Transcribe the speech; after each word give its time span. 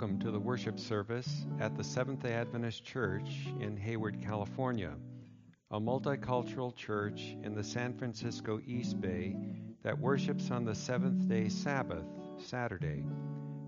welcome 0.00 0.20
to 0.20 0.30
the 0.30 0.38
worship 0.38 0.78
service 0.78 1.44
at 1.58 1.76
the 1.76 1.82
Seventh 1.82 2.22
day 2.22 2.34
Adventist 2.34 2.84
Church 2.84 3.48
in 3.58 3.76
Hayward, 3.76 4.22
California, 4.22 4.92
a 5.72 5.80
multicultural 5.80 6.72
church 6.76 7.36
in 7.42 7.52
the 7.52 7.64
San 7.64 7.92
Francisco 7.92 8.60
East 8.64 9.00
Bay 9.00 9.34
that 9.82 9.98
worships 9.98 10.52
on 10.52 10.64
the 10.64 10.74
seventh 10.74 11.28
day 11.28 11.48
Sabbath, 11.48 12.06
Saturday. 12.36 13.02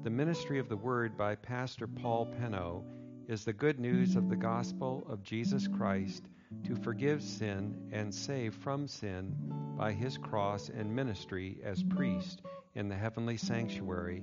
The 0.04 0.10
ministry 0.10 0.60
of 0.60 0.68
the 0.68 0.76
Word 0.76 1.18
by 1.18 1.34
Pastor 1.34 1.88
Paul 1.88 2.32
Penno 2.40 2.84
is 3.26 3.44
the 3.44 3.52
good 3.52 3.80
news 3.80 4.14
of 4.14 4.28
the 4.28 4.36
gospel 4.36 5.04
of 5.10 5.24
Jesus 5.24 5.66
Christ 5.66 6.28
to 6.62 6.76
forgive 6.76 7.24
sin 7.24 7.76
and 7.90 8.14
save 8.14 8.54
from 8.54 8.86
sin 8.86 9.34
by 9.76 9.90
his 9.90 10.16
cross 10.16 10.68
and 10.68 10.94
ministry 10.94 11.58
as 11.64 11.82
priest 11.82 12.42
in 12.76 12.88
the 12.88 12.94
heavenly 12.94 13.36
sanctuary 13.36 14.22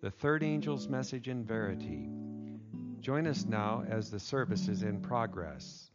the 0.00 0.10
third 0.10 0.42
angel's 0.42 0.88
message 0.88 1.28
in 1.28 1.44
verity. 1.44 2.08
Join 3.00 3.26
us 3.26 3.44
now 3.44 3.84
as 3.88 4.10
the 4.10 4.20
service 4.20 4.68
is 4.68 4.82
in 4.82 5.00
progress. 5.00 5.90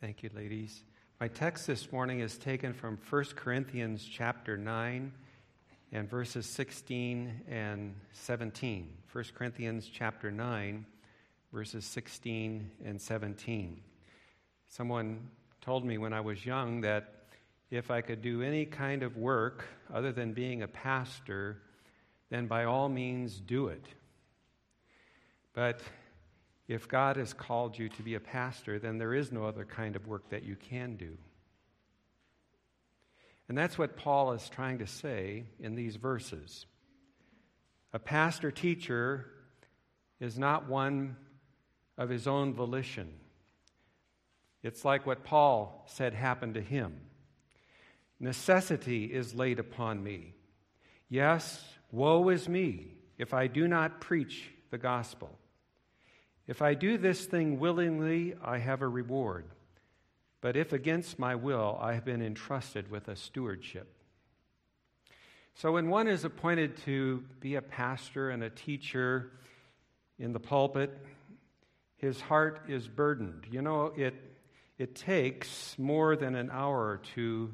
Thank 0.00 0.22
you, 0.22 0.30
ladies. 0.34 0.84
My 1.20 1.28
text 1.28 1.66
this 1.66 1.92
morning 1.92 2.20
is 2.20 2.36
taken 2.36 2.74
from 2.74 2.98
1 3.08 3.24
Corinthians 3.36 4.04
chapter 4.04 4.56
9 4.56 5.12
and 5.92 6.10
verses 6.10 6.46
16 6.46 7.42
and 7.48 7.94
17. 8.12 8.88
1 9.12 9.24
Corinthians 9.36 9.88
chapter 9.92 10.30
9, 10.30 10.84
verses 11.52 11.84
16 11.84 12.70
and 12.84 13.00
17. 13.00 13.80
Someone 14.66 15.28
told 15.62 15.84
me 15.84 15.96
when 15.96 16.12
I 16.12 16.20
was 16.20 16.44
young 16.44 16.82
that 16.82 17.08
if 17.70 17.90
I 17.90 18.02
could 18.02 18.20
do 18.20 18.42
any 18.42 18.66
kind 18.66 19.02
of 19.02 19.16
work 19.16 19.64
other 19.92 20.12
than 20.12 20.34
being 20.34 20.62
a 20.62 20.68
pastor, 20.68 21.62
then 22.28 22.46
by 22.46 22.64
all 22.64 22.88
means 22.88 23.40
do 23.40 23.68
it. 23.68 23.84
But 25.54 25.80
if 26.68 26.88
God 26.88 27.16
has 27.16 27.32
called 27.32 27.78
you 27.78 27.88
to 27.90 28.02
be 28.02 28.14
a 28.14 28.20
pastor, 28.20 28.78
then 28.78 28.98
there 28.98 29.14
is 29.14 29.30
no 29.30 29.44
other 29.44 29.64
kind 29.64 29.96
of 29.96 30.06
work 30.06 30.28
that 30.30 30.42
you 30.42 30.56
can 30.56 30.96
do. 30.96 31.16
And 33.48 33.56
that's 33.56 33.78
what 33.78 33.96
Paul 33.96 34.32
is 34.32 34.48
trying 34.48 34.78
to 34.78 34.86
say 34.86 35.44
in 35.60 35.74
these 35.74 35.96
verses. 35.96 36.66
A 37.92 37.98
pastor 37.98 38.50
teacher 38.50 39.26
is 40.20 40.38
not 40.38 40.68
one 40.68 41.16
of 41.98 42.08
his 42.08 42.26
own 42.26 42.54
volition. 42.54 43.12
It's 44.62 44.84
like 44.84 45.06
what 45.06 45.24
Paul 45.24 45.84
said 45.86 46.14
happened 46.14 46.54
to 46.54 46.60
him 46.60 47.00
Necessity 48.22 49.06
is 49.06 49.34
laid 49.34 49.58
upon 49.58 50.02
me. 50.02 50.32
Yes, 51.08 51.64
woe 51.90 52.28
is 52.28 52.48
me 52.48 52.94
if 53.18 53.34
I 53.34 53.48
do 53.48 53.66
not 53.66 54.00
preach 54.00 54.50
the 54.70 54.78
gospel. 54.78 55.38
If 56.46 56.62
I 56.62 56.74
do 56.74 56.96
this 56.96 57.26
thing 57.26 57.58
willingly, 57.58 58.34
I 58.40 58.58
have 58.58 58.80
a 58.80 58.86
reward. 58.86 59.46
But 60.40 60.56
if 60.56 60.72
against 60.72 61.18
my 61.18 61.34
will, 61.34 61.76
I 61.80 61.94
have 61.94 62.04
been 62.04 62.22
entrusted 62.22 62.90
with 62.92 63.08
a 63.08 63.16
stewardship. 63.16 63.92
So, 65.54 65.72
when 65.72 65.88
one 65.88 66.06
is 66.06 66.24
appointed 66.24 66.76
to 66.84 67.24
be 67.40 67.56
a 67.56 67.62
pastor 67.62 68.30
and 68.30 68.44
a 68.44 68.50
teacher 68.50 69.32
in 70.18 70.32
the 70.32 70.40
pulpit, 70.40 70.96
his 71.96 72.20
heart 72.20 72.62
is 72.68 72.88
burdened. 72.88 73.46
You 73.50 73.62
know, 73.62 73.92
it 73.96 74.14
it 74.78 74.94
takes 74.94 75.78
more 75.78 76.16
than 76.16 76.34
an 76.34 76.50
hour 76.50 77.00
to, 77.14 77.52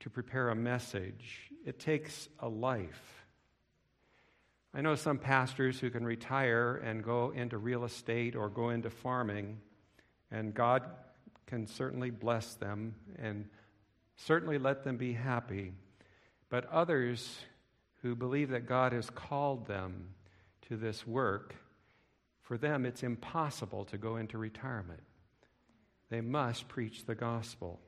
to 0.00 0.10
prepare 0.10 0.50
a 0.50 0.54
message, 0.54 1.50
it 1.64 1.78
takes 1.78 2.28
a 2.40 2.48
life. 2.48 3.24
I 4.74 4.80
know 4.80 4.94
some 4.94 5.18
pastors 5.18 5.80
who 5.80 5.90
can 5.90 6.04
retire 6.04 6.76
and 6.76 7.02
go 7.02 7.32
into 7.34 7.58
real 7.58 7.84
estate 7.84 8.36
or 8.36 8.48
go 8.48 8.70
into 8.70 8.90
farming, 8.90 9.60
and 10.30 10.52
God 10.54 10.82
can 11.46 11.66
certainly 11.66 12.10
bless 12.10 12.54
them 12.54 12.94
and 13.18 13.48
certainly 14.16 14.58
let 14.58 14.84
them 14.84 14.96
be 14.96 15.14
happy. 15.14 15.72
But 16.50 16.66
others 16.70 17.38
who 18.02 18.14
believe 18.14 18.50
that 18.50 18.66
God 18.66 18.92
has 18.92 19.10
called 19.10 19.66
them 19.66 20.10
to 20.68 20.76
this 20.76 21.06
work, 21.06 21.54
for 22.42 22.58
them 22.58 22.84
it's 22.84 23.02
impossible 23.02 23.84
to 23.86 23.98
go 23.98 24.16
into 24.16 24.38
retirement. 24.38 25.00
They 26.10 26.20
must 26.20 26.68
preach 26.68 27.04
the 27.04 27.14
gospel. 27.14 27.80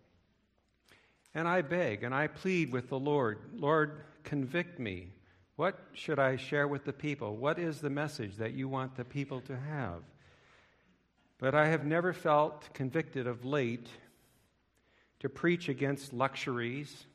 And 1.35 1.47
I 1.47 1.63
beg 1.63 2.03
and 2.03 2.15
I 2.15 2.27
plead 2.27 2.73
with 2.73 2.89
the 2.89 2.99
Lord 2.99 3.39
Lord, 3.55 4.03
convict 4.25 4.79
me. 4.79 5.13
What 5.57 5.79
should 5.93 6.19
I 6.19 6.37
share 6.37 6.67
with 6.67 6.85
the 6.85 6.93
people? 6.93 7.37
What 7.37 7.59
is 7.59 7.81
the 7.81 7.91
message 7.91 8.37
that 8.37 8.55
you 8.55 8.69
want 8.69 8.97
the 8.97 9.05
people 9.05 9.41
to 9.43 9.57
have? 9.57 10.03
But 11.39 11.55
I 11.55 11.69
have 11.69 11.85
never 11.85 12.13
felt 12.13 12.73
convicted 12.75 13.27
of 13.27 13.45
late 13.45 13.89
to 15.21 15.29
preach 15.29 15.69
against 15.69 16.13
luxuries, 16.13 17.07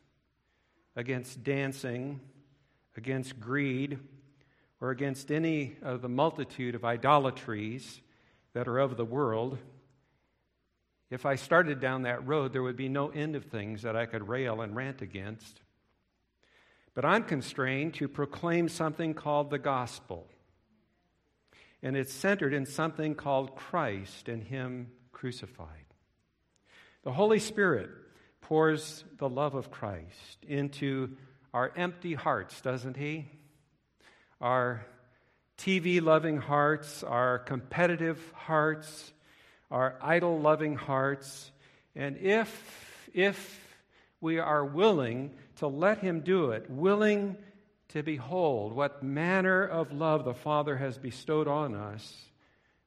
against 0.96 1.44
dancing, 1.44 2.20
against 2.96 3.40
greed, 3.40 4.00
or 4.80 4.92
against 4.92 5.32
any 5.32 5.76
of 5.82 6.02
the 6.02 6.10
multitude 6.10 6.76
of 6.76 6.86
idolatries 6.86 8.02
that 8.54 8.68
are 8.68 8.80
of 8.80 8.98
the 8.98 9.06
world. 9.06 9.58
If 11.10 11.26
I 11.26 11.36
started 11.36 11.80
down 11.80 12.04
that 12.04 12.26
road, 12.26 12.52
there 12.52 12.64
would 12.64 12.76
be 12.76 12.90
no 12.90 13.10
end 13.10 13.36
of 13.36 13.46
things 13.46 13.84
that 13.84 13.96
I 13.96 14.06
could 14.06 14.28
rail 14.28 14.62
and 14.62 14.76
rant 14.76 15.02
against. 15.02 15.62
But 16.96 17.06
I'm 17.06 17.24
constrained 17.24 17.94
to 17.96 18.08
proclaim 18.08 18.70
something 18.70 19.14
called 19.14 19.50
the 19.50 19.60
gospel. 19.60 20.28
And 21.84 21.96
it's 21.96 22.14
centered 22.14 22.54
in 22.54 22.66
something 22.66 23.14
called 23.14 23.56
Christ 23.56 24.30
and 24.30 24.44
Him 24.44 24.92
crucified. 25.12 25.68
The 27.04 27.12
Holy 27.12 27.40
Spirit 27.40 27.92
pours 28.42 29.04
the 29.18 29.30
love 29.30 29.54
of 29.54 29.70
Christ 29.70 30.44
into 30.48 31.18
our 31.54 31.72
empty 31.76 32.16
hearts, 32.16 32.62
doesn't 32.62 32.98
He? 32.98 33.28
Our 34.42 34.86
TV 35.58 36.02
loving 36.02 36.38
hearts, 36.38 37.04
our 37.04 37.40
competitive 37.40 38.20
hearts, 38.34 39.14
our 39.72 39.98
idol 40.02 40.40
loving 40.40 40.76
hearts. 40.76 41.52
And 41.96 42.18
if, 42.18 43.10
if 43.14 43.60
we 44.22 44.40
are 44.40 44.66
willing 44.66 45.32
to 45.58 45.68
let 45.68 46.00
Him 46.00 46.22
do 46.22 46.52
it, 46.52 46.70
willing 46.70 47.38
to 47.90 48.04
behold 48.04 48.74
what 48.74 49.04
manner 49.04 49.66
of 49.66 49.92
love 49.92 50.26
the 50.26 50.34
Father 50.34 50.78
has 50.78 50.98
bestowed 50.98 51.48
on 51.48 51.76
us, 51.76 52.16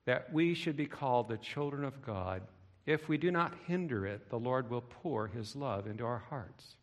that 0.05 0.33
we 0.33 0.55
should 0.55 0.77
be 0.77 0.87
called 0.87 1.29
the 1.29 1.37
children 1.37 1.85
of 1.85 2.03
God. 2.03 2.43
If 2.87 3.09
we 3.09 3.19
do 3.19 3.31
not 3.31 3.55
hinder 3.67 4.07
it, 4.07 4.31
the 4.31 4.39
Lord 4.39 4.71
will 4.71 4.81
pour 4.81 5.27
His 5.27 5.55
love 5.55 5.87
into 5.87 6.05
our 6.05 6.23
hearts. 6.31 6.77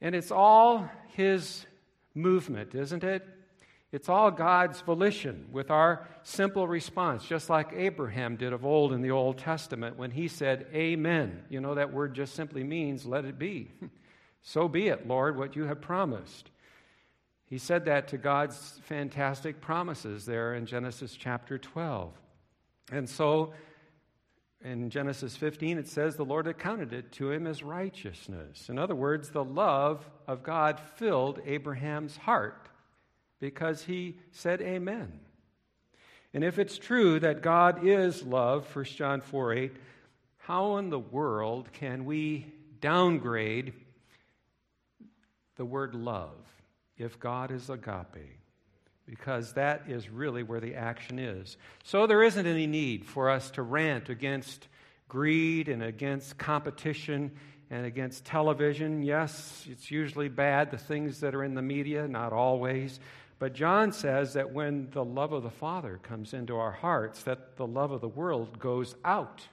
And 0.00 0.14
it's 0.14 0.30
all 0.30 0.90
His 1.08 1.64
movement, 2.14 2.74
isn't 2.74 3.04
it? 3.04 3.26
It's 3.92 4.08
all 4.08 4.30
God's 4.30 4.80
volition 4.80 5.48
with 5.52 5.70
our 5.70 6.08
simple 6.22 6.66
response, 6.66 7.26
just 7.26 7.50
like 7.50 7.74
Abraham 7.74 8.36
did 8.36 8.54
of 8.54 8.64
old 8.64 8.94
in 8.94 9.02
the 9.02 9.10
Old 9.10 9.36
Testament 9.36 9.98
when 9.98 10.10
he 10.10 10.28
said, 10.28 10.66
Amen. 10.74 11.44
You 11.50 11.60
know, 11.60 11.74
that 11.74 11.92
word 11.92 12.14
just 12.14 12.34
simply 12.34 12.64
means, 12.64 13.04
let 13.04 13.26
it 13.26 13.38
be. 13.38 13.70
so 14.42 14.66
be 14.66 14.88
it, 14.88 15.06
Lord, 15.06 15.36
what 15.36 15.56
you 15.56 15.64
have 15.64 15.82
promised. 15.82 16.50
He 17.44 17.58
said 17.58 17.84
that 17.84 18.08
to 18.08 18.18
God's 18.18 18.80
fantastic 18.84 19.60
promises 19.60 20.24
there 20.24 20.54
in 20.54 20.64
Genesis 20.64 21.14
chapter 21.14 21.58
12. 21.58 22.14
And 22.90 23.06
so 23.06 23.52
in 24.64 24.88
Genesis 24.88 25.36
15, 25.36 25.76
it 25.76 25.86
says 25.86 26.16
the 26.16 26.24
Lord 26.24 26.46
accounted 26.46 26.94
it 26.94 27.12
to 27.12 27.30
him 27.30 27.46
as 27.46 27.62
righteousness. 27.62 28.70
In 28.70 28.78
other 28.78 28.94
words, 28.94 29.28
the 29.28 29.44
love 29.44 30.08
of 30.26 30.42
God 30.42 30.80
filled 30.96 31.40
Abraham's 31.44 32.16
heart 32.16 32.61
because 33.42 33.82
he 33.82 34.16
said 34.30 34.62
amen. 34.62 35.18
And 36.32 36.44
if 36.44 36.60
it's 36.60 36.78
true 36.78 37.18
that 37.18 37.42
God 37.42 37.84
is 37.84 38.22
love, 38.22 38.74
1 38.74 38.84
John 38.84 39.20
4 39.20 39.52
8, 39.52 39.76
how 40.38 40.76
in 40.76 40.90
the 40.90 40.98
world 41.00 41.72
can 41.72 42.04
we 42.04 42.46
downgrade 42.80 43.72
the 45.56 45.64
word 45.64 45.96
love 45.96 46.36
if 46.96 47.18
God 47.18 47.50
is 47.50 47.68
agape? 47.68 48.38
Because 49.06 49.54
that 49.54 49.82
is 49.88 50.08
really 50.08 50.44
where 50.44 50.60
the 50.60 50.76
action 50.76 51.18
is. 51.18 51.56
So 51.82 52.06
there 52.06 52.22
isn't 52.22 52.46
any 52.46 52.68
need 52.68 53.04
for 53.04 53.28
us 53.28 53.50
to 53.52 53.62
rant 53.62 54.08
against 54.08 54.68
greed 55.08 55.68
and 55.68 55.82
against 55.82 56.38
competition 56.38 57.32
and 57.72 57.86
against 57.86 58.24
television. 58.24 59.02
Yes, 59.02 59.66
it's 59.68 59.90
usually 59.90 60.28
bad, 60.28 60.70
the 60.70 60.78
things 60.78 61.20
that 61.20 61.34
are 61.34 61.42
in 61.42 61.54
the 61.54 61.62
media, 61.62 62.06
not 62.06 62.32
always. 62.32 63.00
But 63.42 63.54
John 63.54 63.90
says 63.90 64.34
that 64.34 64.52
when 64.52 64.86
the 64.92 65.04
love 65.04 65.32
of 65.32 65.42
the 65.42 65.50
Father 65.50 65.98
comes 66.00 66.32
into 66.32 66.58
our 66.58 66.70
hearts, 66.70 67.24
that 67.24 67.56
the 67.56 67.66
love 67.66 67.90
of 67.90 68.00
the 68.00 68.06
world 68.06 68.60
goes 68.60 68.94
out. 69.04 69.48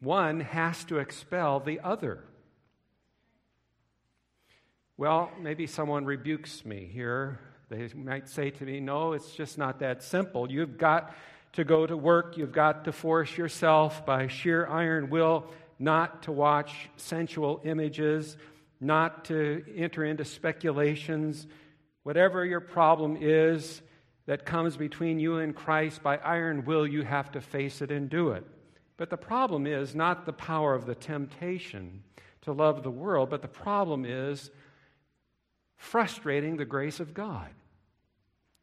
One 0.00 0.40
has 0.40 0.84
to 0.84 0.98
expel 0.98 1.60
the 1.60 1.80
other. 1.80 2.24
Well, 4.98 5.30
maybe 5.40 5.66
someone 5.66 6.04
rebukes 6.04 6.62
me 6.62 6.90
here. 6.92 7.40
They 7.70 7.88
might 7.94 8.28
say 8.28 8.50
to 8.50 8.64
me, 8.66 8.80
No, 8.80 9.14
it's 9.14 9.34
just 9.34 9.56
not 9.56 9.78
that 9.78 10.02
simple. 10.02 10.52
You've 10.52 10.76
got 10.76 11.14
to 11.54 11.64
go 11.64 11.86
to 11.86 11.96
work, 11.96 12.36
you've 12.36 12.52
got 12.52 12.84
to 12.84 12.92
force 12.92 13.34
yourself 13.38 14.04
by 14.04 14.26
sheer 14.26 14.66
iron 14.66 15.08
will 15.08 15.46
not 15.78 16.24
to 16.24 16.32
watch 16.32 16.90
sensual 16.96 17.62
images, 17.64 18.36
not 18.80 19.26
to 19.26 19.64
enter 19.76 20.04
into 20.04 20.24
speculations. 20.24 21.46
Whatever 22.02 22.44
your 22.44 22.60
problem 22.60 23.16
is 23.20 23.82
that 24.26 24.46
comes 24.46 24.76
between 24.76 25.18
you 25.18 25.38
and 25.38 25.54
Christ, 25.54 26.02
by 26.02 26.16
iron 26.18 26.64
will, 26.64 26.86
you 26.86 27.02
have 27.02 27.30
to 27.32 27.40
face 27.40 27.82
it 27.82 27.90
and 27.90 28.08
do 28.08 28.30
it. 28.30 28.44
But 28.96 29.10
the 29.10 29.16
problem 29.16 29.66
is 29.66 29.94
not 29.94 30.24
the 30.24 30.32
power 30.32 30.74
of 30.74 30.86
the 30.86 30.94
temptation 30.94 32.02
to 32.42 32.52
love 32.52 32.82
the 32.82 32.90
world, 32.90 33.30
but 33.30 33.42
the 33.42 33.48
problem 33.48 34.04
is 34.04 34.50
frustrating 35.76 36.56
the 36.56 36.64
grace 36.64 37.00
of 37.00 37.14
God 37.14 37.50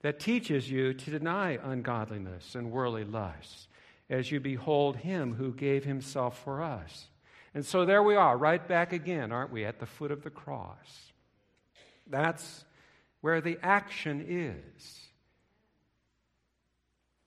that 0.02 0.20
teaches 0.20 0.70
you 0.70 0.94
to 0.94 1.12
deny 1.12 1.60
ungodliness 1.62 2.56
and 2.56 2.72
worldly 2.72 3.04
lusts 3.04 3.68
as 4.10 4.32
you 4.32 4.40
behold 4.40 4.98
Him 4.98 5.36
who 5.36 5.54
gave 5.54 5.84
Himself 5.86 6.44
for 6.44 6.62
us. 6.62 7.08
And 7.54 7.66
so 7.66 7.86
there 7.86 8.02
we 8.02 8.16
are, 8.16 8.38
right 8.38 8.66
back 8.66 8.94
again, 8.94 9.32
aren't 9.32 9.52
we, 9.52 9.66
at 9.66 9.80
the 9.80 9.86
foot 9.86 10.12
of 10.12 10.24
the 10.24 10.30
cross? 10.30 11.12
That's 12.08 12.66
where 13.20 13.42
the 13.42 13.58
action 13.62 14.26
is. 14.28 15.00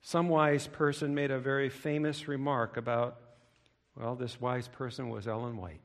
Some 0.01 0.29
wise 0.29 0.67
person 0.67 1.15
made 1.15 1.31
a 1.31 1.39
very 1.39 1.69
famous 1.69 2.27
remark 2.27 2.77
about, 2.77 3.17
well, 3.95 4.15
this 4.15 4.39
wise 4.39 4.67
person 4.67 5.09
was 5.09 5.27
Ellen 5.27 5.57
White. 5.57 5.81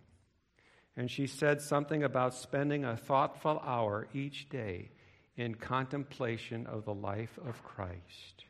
And 0.96 1.10
she 1.10 1.26
said 1.26 1.62
something 1.62 2.02
about 2.02 2.34
spending 2.34 2.84
a 2.84 2.96
thoughtful 2.96 3.62
hour 3.64 4.08
each 4.12 4.48
day 4.48 4.90
in 5.36 5.54
contemplation 5.54 6.66
of 6.66 6.84
the 6.84 6.92
life 6.92 7.38
of 7.46 7.62
Christ. 7.62 8.44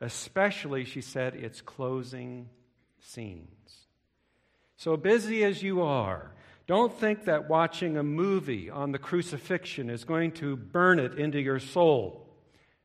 Especially, 0.00 0.84
she 0.84 1.00
said, 1.00 1.34
its 1.34 1.62
closing 1.62 2.50
scenes. 3.00 3.85
So 4.76 4.96
busy 4.96 5.44
as 5.44 5.62
you 5.62 5.82
are, 5.82 6.32
don't 6.66 6.92
think 6.92 7.24
that 7.24 7.48
watching 7.48 7.96
a 7.96 8.02
movie 8.02 8.70
on 8.70 8.92
the 8.92 8.98
crucifixion 8.98 9.88
is 9.88 10.04
going 10.04 10.32
to 10.32 10.56
burn 10.56 10.98
it 10.98 11.18
into 11.18 11.40
your 11.40 11.60
soul, 11.60 12.26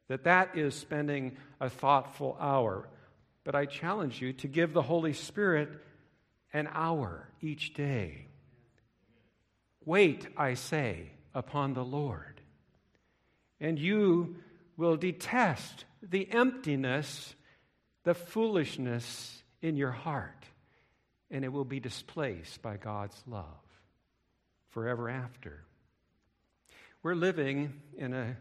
that 0.07 0.23
that 0.25 0.57
is 0.57 0.75
spending 0.75 1.37
a 1.59 1.69
thoughtful 1.69 2.37
hour. 2.39 2.87
But 3.43 3.55
I 3.55 3.65
challenge 3.65 4.21
you 4.21 4.33
to 4.33 4.47
give 4.47 4.73
the 4.73 4.81
Holy 4.81 5.13
Spirit 5.13 5.69
an 6.53 6.69
hour 6.71 7.27
each 7.41 7.73
day. 7.73 8.27
Wait, 9.83 10.27
I 10.37 10.53
say, 10.53 11.11
upon 11.33 11.73
the 11.73 11.83
Lord 11.83 12.31
and 13.61 13.79
you 13.79 14.35
will 14.75 14.97
detest 14.97 15.85
the 16.01 16.29
emptiness, 16.33 17.35
the 18.03 18.15
foolishness 18.15 19.43
in 19.61 19.77
your 19.77 19.91
heart, 19.91 20.45
and 21.31 21.45
it 21.45 21.51
will 21.51 21.65
be 21.65 21.79
displaced 21.79 22.61
by 22.61 22.77
God's 22.77 23.21
love 23.25 23.45
forever 24.69 25.09
after. 25.09 25.63
We're 27.01 27.15
living 27.15 27.73
in 27.97 28.13
a 28.13 28.37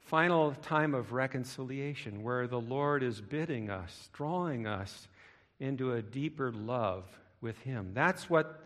final 0.00 0.52
time 0.52 0.94
of 0.94 1.12
reconciliation 1.12 2.22
where 2.22 2.46
the 2.46 2.60
Lord 2.60 3.02
is 3.02 3.20
bidding 3.20 3.70
us, 3.70 4.08
drawing 4.12 4.66
us 4.66 5.08
into 5.58 5.94
a 5.94 6.02
deeper 6.02 6.52
love 6.52 7.04
with 7.40 7.58
Him. 7.60 7.90
That's 7.94 8.30
what 8.30 8.62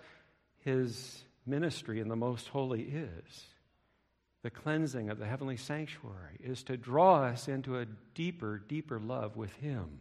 His 0.59 1.23
ministry 1.47 2.00
in 2.00 2.09
the 2.09 2.17
Most 2.17 2.49
Holy 2.49 2.82
is 2.82 3.47
the 4.43 4.50
cleansing 4.50 5.11
of 5.11 5.19
the 5.19 5.27
heavenly 5.27 5.56
sanctuary 5.56 6.38
is 6.43 6.62
to 6.65 6.77
draw 6.77 7.25
us 7.25 7.49
into 7.49 7.79
a 7.79 7.87
deeper, 8.15 8.59
deeper 8.59 8.99
love 8.99 9.37
with 9.37 9.55
Him. 9.56 9.99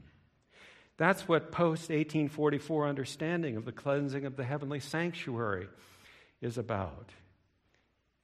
That's 0.99 1.29
what 1.29 1.53
post 1.53 1.83
1844 1.83 2.85
understanding 2.85 3.55
of 3.55 3.63
the 3.63 3.71
cleansing 3.71 4.25
of 4.25 4.35
the 4.35 4.43
heavenly 4.43 4.81
sanctuary 4.81 5.69
is 6.41 6.57
about. 6.57 7.09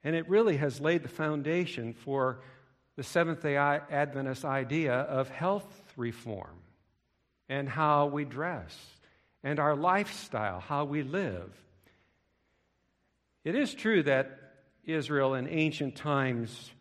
And 0.04 0.14
it 0.14 0.30
really 0.30 0.58
has 0.58 0.82
laid 0.82 1.02
the 1.02 1.10
foundation 1.10 1.94
for 1.94 2.42
the 2.98 3.04
Seventh 3.04 3.42
day 3.44 3.56
Adventist 3.56 4.44
idea 4.44 4.94
of 4.94 5.30
health 5.30 5.66
reform 5.96 6.58
and 7.48 7.70
how 7.70 8.08
we 8.08 8.26
dress 8.26 8.78
and 9.42 9.58
our 9.58 9.78
lifestyle, 9.78 10.60
how 10.60 10.84
we 10.84 11.02
live. 11.02 11.54
It 13.46 13.56
is 13.56 13.74
true 13.74 14.04
that 14.04 14.38
Israel 14.84 15.36
in 15.36 15.48
ancient 15.48 15.96
times, 15.96 16.72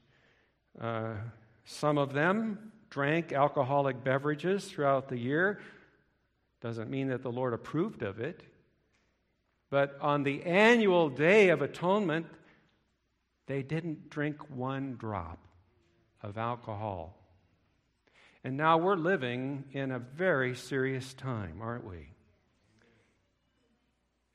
uh, 0.80 1.12
some 1.66 1.98
of 1.98 2.12
them 2.12 2.72
drank 2.90 3.32
alcoholic 3.32 4.02
beverages 4.02 4.64
throughout 4.64 5.08
the 5.08 5.18
year. 5.18 5.60
Doesn't 6.64 6.88
mean 6.88 7.08
that 7.08 7.22
the 7.22 7.30
Lord 7.30 7.52
approved 7.52 8.02
of 8.02 8.20
it. 8.20 8.42
But 9.68 9.98
on 10.00 10.22
the 10.22 10.44
annual 10.44 11.10
day 11.10 11.50
of 11.50 11.60
atonement, 11.60 12.24
they 13.46 13.62
didn't 13.62 14.08
drink 14.08 14.48
one 14.48 14.96
drop 14.96 15.38
of 16.22 16.38
alcohol. 16.38 17.18
And 18.42 18.56
now 18.56 18.78
we're 18.78 18.96
living 18.96 19.64
in 19.72 19.90
a 19.90 19.98
very 19.98 20.56
serious 20.56 21.12
time, 21.12 21.60
aren't 21.60 21.86
we? 21.86 22.08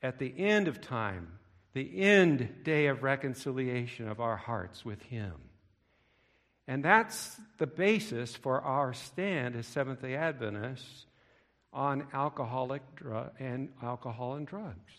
At 0.00 0.20
the 0.20 0.32
end 0.38 0.68
of 0.68 0.80
time, 0.80 1.32
the 1.72 2.00
end 2.00 2.62
day 2.62 2.86
of 2.86 3.02
reconciliation 3.02 4.06
of 4.06 4.20
our 4.20 4.36
hearts 4.36 4.84
with 4.84 5.02
Him. 5.02 5.34
And 6.68 6.84
that's 6.84 7.40
the 7.58 7.66
basis 7.66 8.36
for 8.36 8.60
our 8.60 8.94
stand 8.94 9.56
as 9.56 9.66
Seventh 9.66 10.02
day 10.02 10.14
Adventists 10.14 11.06
on 11.72 12.06
alcoholic 12.12 12.82
and 13.38 13.68
alcohol 13.82 14.34
and 14.34 14.46
drugs. 14.46 14.92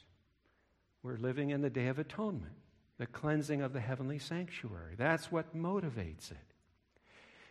We're 1.03 1.17
living 1.17 1.49
in 1.49 1.61
the 1.61 1.69
Day 1.69 1.87
of 1.87 1.99
Atonement, 1.99 2.53
the 2.97 3.07
cleansing 3.07 3.61
of 3.61 3.73
the 3.73 3.79
heavenly 3.79 4.19
sanctuary. 4.19 4.95
That's 4.97 5.31
what 5.31 5.55
motivates 5.55 6.31
it. 6.31 6.37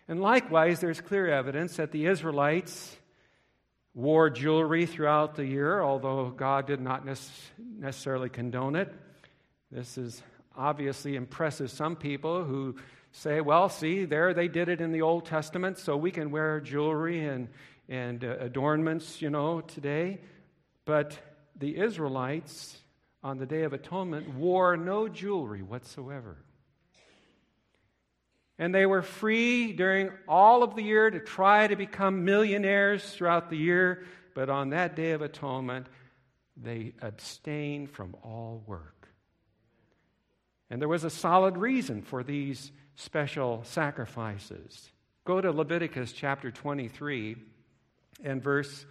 And 0.09 0.21
likewise, 0.21 0.81
there's 0.81 1.01
clear 1.01 1.29
evidence 1.29 1.77
that 1.77 1.93
the 1.93 2.07
Israelites 2.07 2.97
wore 3.95 4.31
jewelry 4.31 4.87
throughout 4.87 5.35
the 5.35 5.45
year, 5.45 5.83
although 5.83 6.31
God 6.31 6.67
did 6.67 6.81
not 6.81 7.05
necessarily 7.05 8.29
condone 8.29 8.77
it. 8.77 8.93
This 9.71 9.99
is 9.99 10.23
obviously 10.57 11.17
impresses 11.17 11.73
some 11.73 11.97
people 11.97 12.45
who 12.45 12.77
say, 13.13 13.41
well, 13.41 13.69
see, 13.69 14.05
there 14.05 14.33
they 14.33 14.49
did 14.49 14.69
it 14.69 14.81
in 14.81 14.93
the 14.93 15.03
Old 15.03 15.27
Testament, 15.27 15.79
so 15.79 15.97
we 15.97 16.11
can 16.11 16.31
wear 16.31 16.61
jewelry 16.61 17.25
and, 17.25 17.49
and 17.91 18.25
uh, 18.25 18.37
adornments, 18.39 19.21
you 19.21 19.29
know, 19.29 19.61
today. 19.61 20.21
But 20.87 21.19
the 21.57 21.77
Israelites 21.77 22.79
on 23.23 23.37
the 23.37 23.47
Day 23.47 23.65
of 23.65 23.75
Atonement 23.75 24.35
wore 24.35 24.77
no 24.77 25.09
jewelry 25.09 25.63
whatsoever. 25.63 26.39
And 28.59 28.75
they 28.75 28.87
were 28.87 29.03
free 29.03 29.73
during 29.73 30.11
all 30.29 30.63
of 30.63 30.77
the 30.77 30.83
year 30.83 31.11
to 31.11 31.19
try 31.19 31.67
to 31.67 31.77
become 31.77 32.25
millionaires 32.25 33.03
throughout 33.15 33.51
the 33.51 33.57
year, 33.57 34.05
but 34.35 34.49
on 34.49 34.71
that 34.71 34.95
Day 34.95 35.13
of 35.13 35.23
Atonement, 35.23 35.87
they 36.57 36.93
abstained 37.03 37.91
from 37.91 38.15
all 38.23 38.63
work. 38.67 39.09
And 40.69 40.81
there 40.81 40.89
was 40.89 41.05
a 41.05 41.11
solid 41.11 41.57
reason 41.57 42.03
for 42.03 42.23
these 42.23 42.71
special 42.95 43.63
sacrifices. 43.65 44.91
Go 45.25 45.41
to 45.41 45.51
Leviticus 45.51 46.13
chapter 46.13 46.51
23 46.51 47.37
and 48.25 48.43
verse 48.43 48.87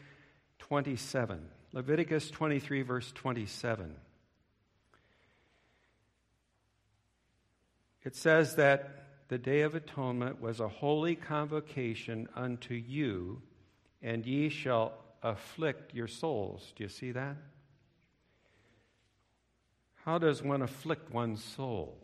27. 0.59 1.39
Leviticus 1.73 2.31
23, 2.31 2.81
verse 2.81 3.11
27. 3.13 3.95
It 8.03 8.15
says 8.15 8.55
that 8.55 9.05
the 9.27 9.37
Day 9.37 9.61
of 9.61 9.75
Atonement 9.75 10.41
was 10.41 10.59
a 10.59 10.67
holy 10.67 11.15
convocation 11.15 12.27
unto 12.35 12.73
you, 12.73 13.41
and 14.01 14.25
ye 14.25 14.49
shall 14.49 14.93
afflict 15.21 15.93
your 15.93 16.07
souls. 16.07 16.73
Do 16.75 16.83
you 16.83 16.89
see 16.89 17.11
that? 17.11 17.37
How 20.05 20.17
does 20.17 20.41
one 20.41 20.61
afflict 20.61 21.13
one's 21.13 21.43
soul? 21.43 21.97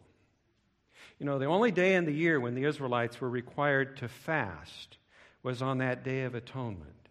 You 1.17 1.25
know, 1.25 1.39
the 1.39 1.45
only 1.45 1.71
day 1.71 1.95
in 1.95 2.05
the 2.05 2.11
year 2.11 2.39
when 2.39 2.55
the 2.55 2.65
Israelites 2.65 3.19
were 3.19 3.29
required 3.29 3.97
to 3.97 4.07
fast 4.07 4.97
was 5.41 5.61
on 5.61 5.79
that 5.79 6.03
Day 6.03 6.23
of 6.23 6.35
Atonement. 6.35 7.04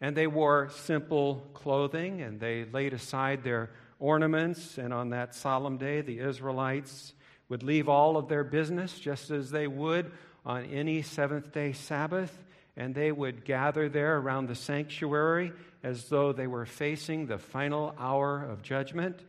And 0.00 0.16
they 0.16 0.26
wore 0.26 0.70
simple 0.70 1.46
clothing 1.54 2.22
and 2.22 2.38
they 2.38 2.64
laid 2.64 2.92
aside 2.92 3.42
their 3.42 3.70
ornaments. 3.98 4.78
And 4.78 4.94
on 4.94 5.10
that 5.10 5.34
solemn 5.34 5.76
day, 5.76 6.00
the 6.00 6.20
Israelites 6.20 7.14
would 7.48 7.62
leave 7.62 7.88
all 7.88 8.16
of 8.16 8.28
their 8.28 8.44
business 8.44 8.98
just 8.98 9.30
as 9.30 9.50
they 9.50 9.66
would 9.66 10.12
on 10.44 10.64
any 10.66 11.02
seventh 11.02 11.52
day 11.52 11.72
Sabbath. 11.72 12.44
And 12.76 12.94
they 12.94 13.10
would 13.10 13.44
gather 13.44 13.88
there 13.88 14.18
around 14.18 14.46
the 14.46 14.54
sanctuary 14.54 15.52
as 15.82 16.08
though 16.08 16.32
they 16.32 16.46
were 16.46 16.66
facing 16.66 17.26
the 17.26 17.38
final 17.38 17.94
hour 17.98 18.44
of 18.44 18.62
judgment. 18.62 19.24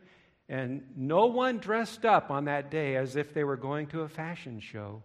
And 0.48 0.84
no 0.96 1.26
one 1.26 1.58
dressed 1.58 2.04
up 2.04 2.30
on 2.30 2.44
that 2.44 2.70
day 2.70 2.96
as 2.96 3.16
if 3.16 3.34
they 3.34 3.42
were 3.42 3.56
going 3.56 3.88
to 3.88 4.02
a 4.02 4.08
fashion 4.08 4.60
show. 4.60 5.02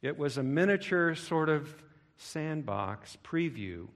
It 0.00 0.16
was 0.16 0.38
a 0.38 0.42
miniature 0.42 1.14
sort 1.14 1.48
of 1.48 1.74
sandbox 2.18 3.16
preview 3.24 3.88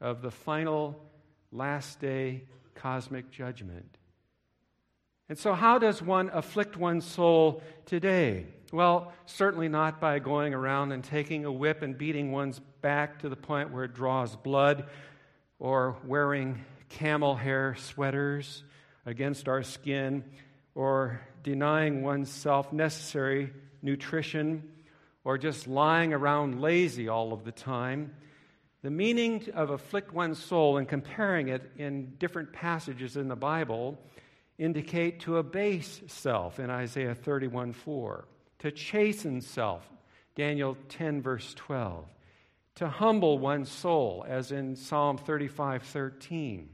of 0.00 0.22
the 0.22 0.30
final 0.30 0.98
last 1.50 2.00
day 2.00 2.44
cosmic 2.74 3.30
judgment. 3.30 3.98
And 5.28 5.38
so, 5.38 5.54
how 5.54 5.78
does 5.78 6.02
one 6.02 6.30
afflict 6.32 6.76
one's 6.76 7.06
soul 7.06 7.62
today? 7.86 8.46
Well, 8.72 9.12
certainly 9.26 9.68
not 9.68 10.00
by 10.00 10.18
going 10.18 10.54
around 10.54 10.92
and 10.92 11.02
taking 11.02 11.44
a 11.44 11.52
whip 11.52 11.82
and 11.82 11.96
beating 11.96 12.32
one's 12.32 12.60
back 12.80 13.20
to 13.20 13.28
the 13.28 13.36
point 13.36 13.70
where 13.70 13.84
it 13.84 13.94
draws 13.94 14.34
blood, 14.36 14.86
or 15.58 15.96
wearing 16.04 16.64
camel 16.88 17.34
hair 17.34 17.76
sweaters 17.78 18.64
against 19.06 19.48
our 19.48 19.62
skin, 19.62 20.24
or 20.74 21.20
denying 21.42 22.02
oneself 22.02 22.72
necessary 22.72 23.52
nutrition, 23.82 24.68
or 25.24 25.38
just 25.38 25.66
lying 25.66 26.12
around 26.12 26.60
lazy 26.60 27.08
all 27.08 27.32
of 27.32 27.44
the 27.44 27.52
time. 27.52 28.12
The 28.82 28.90
meaning 28.90 29.48
of 29.54 29.70
afflict 29.70 30.12
one's 30.12 30.42
soul 30.42 30.76
and 30.76 30.88
comparing 30.88 31.48
it 31.48 31.70
in 31.76 32.14
different 32.18 32.52
passages 32.52 33.16
in 33.16 33.28
the 33.28 33.36
Bible 33.36 33.98
indicate 34.58 35.20
to 35.20 35.38
abase 35.38 36.00
self 36.08 36.58
in 36.58 36.70
Isaiah 36.70 37.14
31 37.14 37.72
4, 37.72 38.24
to 38.60 38.70
chasten 38.72 39.40
self, 39.40 39.88
Daniel 40.34 40.76
10, 40.88 41.22
verse 41.22 41.54
12, 41.54 42.06
to 42.76 42.88
humble 42.88 43.38
one's 43.38 43.70
soul, 43.70 44.24
as 44.28 44.52
in 44.52 44.76
Psalm 44.76 45.18
35 45.18 45.82
13. 45.84 46.68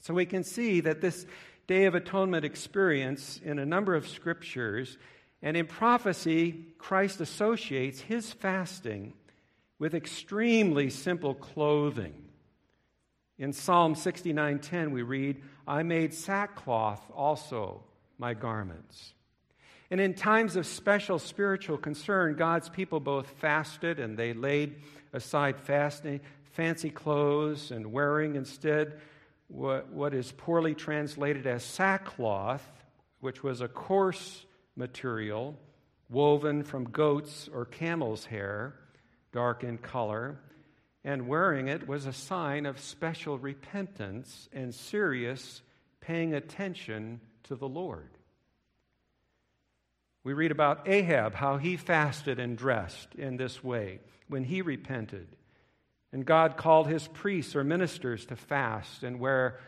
So 0.00 0.14
we 0.14 0.26
can 0.26 0.44
see 0.44 0.80
that 0.80 1.00
this 1.00 1.26
Day 1.68 1.84
of 1.84 1.94
Atonement 1.94 2.44
experience 2.44 3.40
in 3.42 3.58
a 3.58 3.66
number 3.66 3.94
of 3.94 4.08
scriptures 4.08 4.98
and 5.42 5.56
in 5.56 5.66
prophecy, 5.66 6.66
Christ 6.78 7.20
associates 7.20 8.00
his 8.00 8.32
fasting 8.32 9.14
with 9.78 9.94
extremely 9.94 10.88
simple 10.88 11.34
clothing. 11.34 12.14
In 13.38 13.52
Psalm 13.52 13.94
69:10 13.96 14.92
we 14.92 15.02
read, 15.02 15.42
"I 15.66 15.82
made 15.82 16.14
sackcloth 16.14 17.10
also 17.10 17.82
my 18.18 18.34
garments." 18.34 19.14
And 19.90 20.00
in 20.00 20.14
times 20.14 20.54
of 20.56 20.64
special 20.64 21.18
spiritual 21.18 21.76
concern, 21.76 22.36
God's 22.36 22.68
people 22.68 23.00
both 23.00 23.28
fasted 23.28 23.98
and 23.98 24.16
they 24.16 24.32
laid 24.32 24.80
aside 25.12 25.58
fasting, 25.58 26.20
fancy 26.52 26.90
clothes 26.90 27.70
and 27.70 27.92
wearing 27.92 28.36
instead 28.36 29.00
what, 29.48 29.88
what 29.88 30.14
is 30.14 30.32
poorly 30.32 30.74
translated 30.74 31.46
as 31.46 31.64
sackcloth, 31.64 32.66
which 33.20 33.42
was 33.42 33.60
a 33.60 33.68
coarse 33.68 34.46
material 34.76 35.56
woven 36.08 36.62
from 36.62 36.84
goats 36.84 37.48
or 37.52 37.64
camel's 37.64 38.26
hair 38.26 38.74
dark 39.32 39.64
in 39.64 39.78
color, 39.78 40.38
and 41.04 41.26
wearing 41.26 41.68
it 41.68 41.88
was 41.88 42.06
a 42.06 42.12
sign 42.12 42.66
of 42.66 42.78
special 42.78 43.38
repentance 43.38 44.48
and 44.52 44.74
serious 44.74 45.62
paying 46.00 46.34
attention 46.34 47.20
to 47.44 47.56
the 47.56 47.68
Lord. 47.68 48.10
We 50.22 50.34
read 50.34 50.52
about 50.52 50.88
Ahab, 50.88 51.34
how 51.34 51.56
he 51.56 51.76
fasted 51.76 52.38
and 52.38 52.56
dressed 52.56 53.14
in 53.16 53.36
this 53.36 53.64
way 53.64 53.98
when 54.28 54.44
he 54.44 54.62
repented. 54.62 55.26
And 56.12 56.24
God 56.24 56.56
called 56.56 56.86
his 56.86 57.08
priests 57.08 57.56
or 57.56 57.64
ministers 57.64 58.26
to 58.26 58.36
fast 58.36 59.02
and 59.02 59.18
wear 59.18 59.58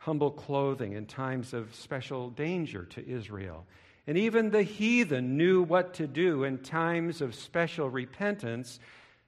humble 0.00 0.32
clothing 0.32 0.92
in 0.92 1.06
times 1.06 1.54
of 1.54 1.74
special 1.74 2.28
danger 2.28 2.84
to 2.84 3.08
Israel. 3.08 3.64
And 4.06 4.18
even 4.18 4.50
the 4.50 4.62
heathen 4.62 5.36
knew 5.36 5.62
what 5.62 5.94
to 5.94 6.06
do 6.06 6.44
in 6.44 6.58
times 6.58 7.20
of 7.20 7.34
special 7.34 7.88
repentance, 7.88 8.80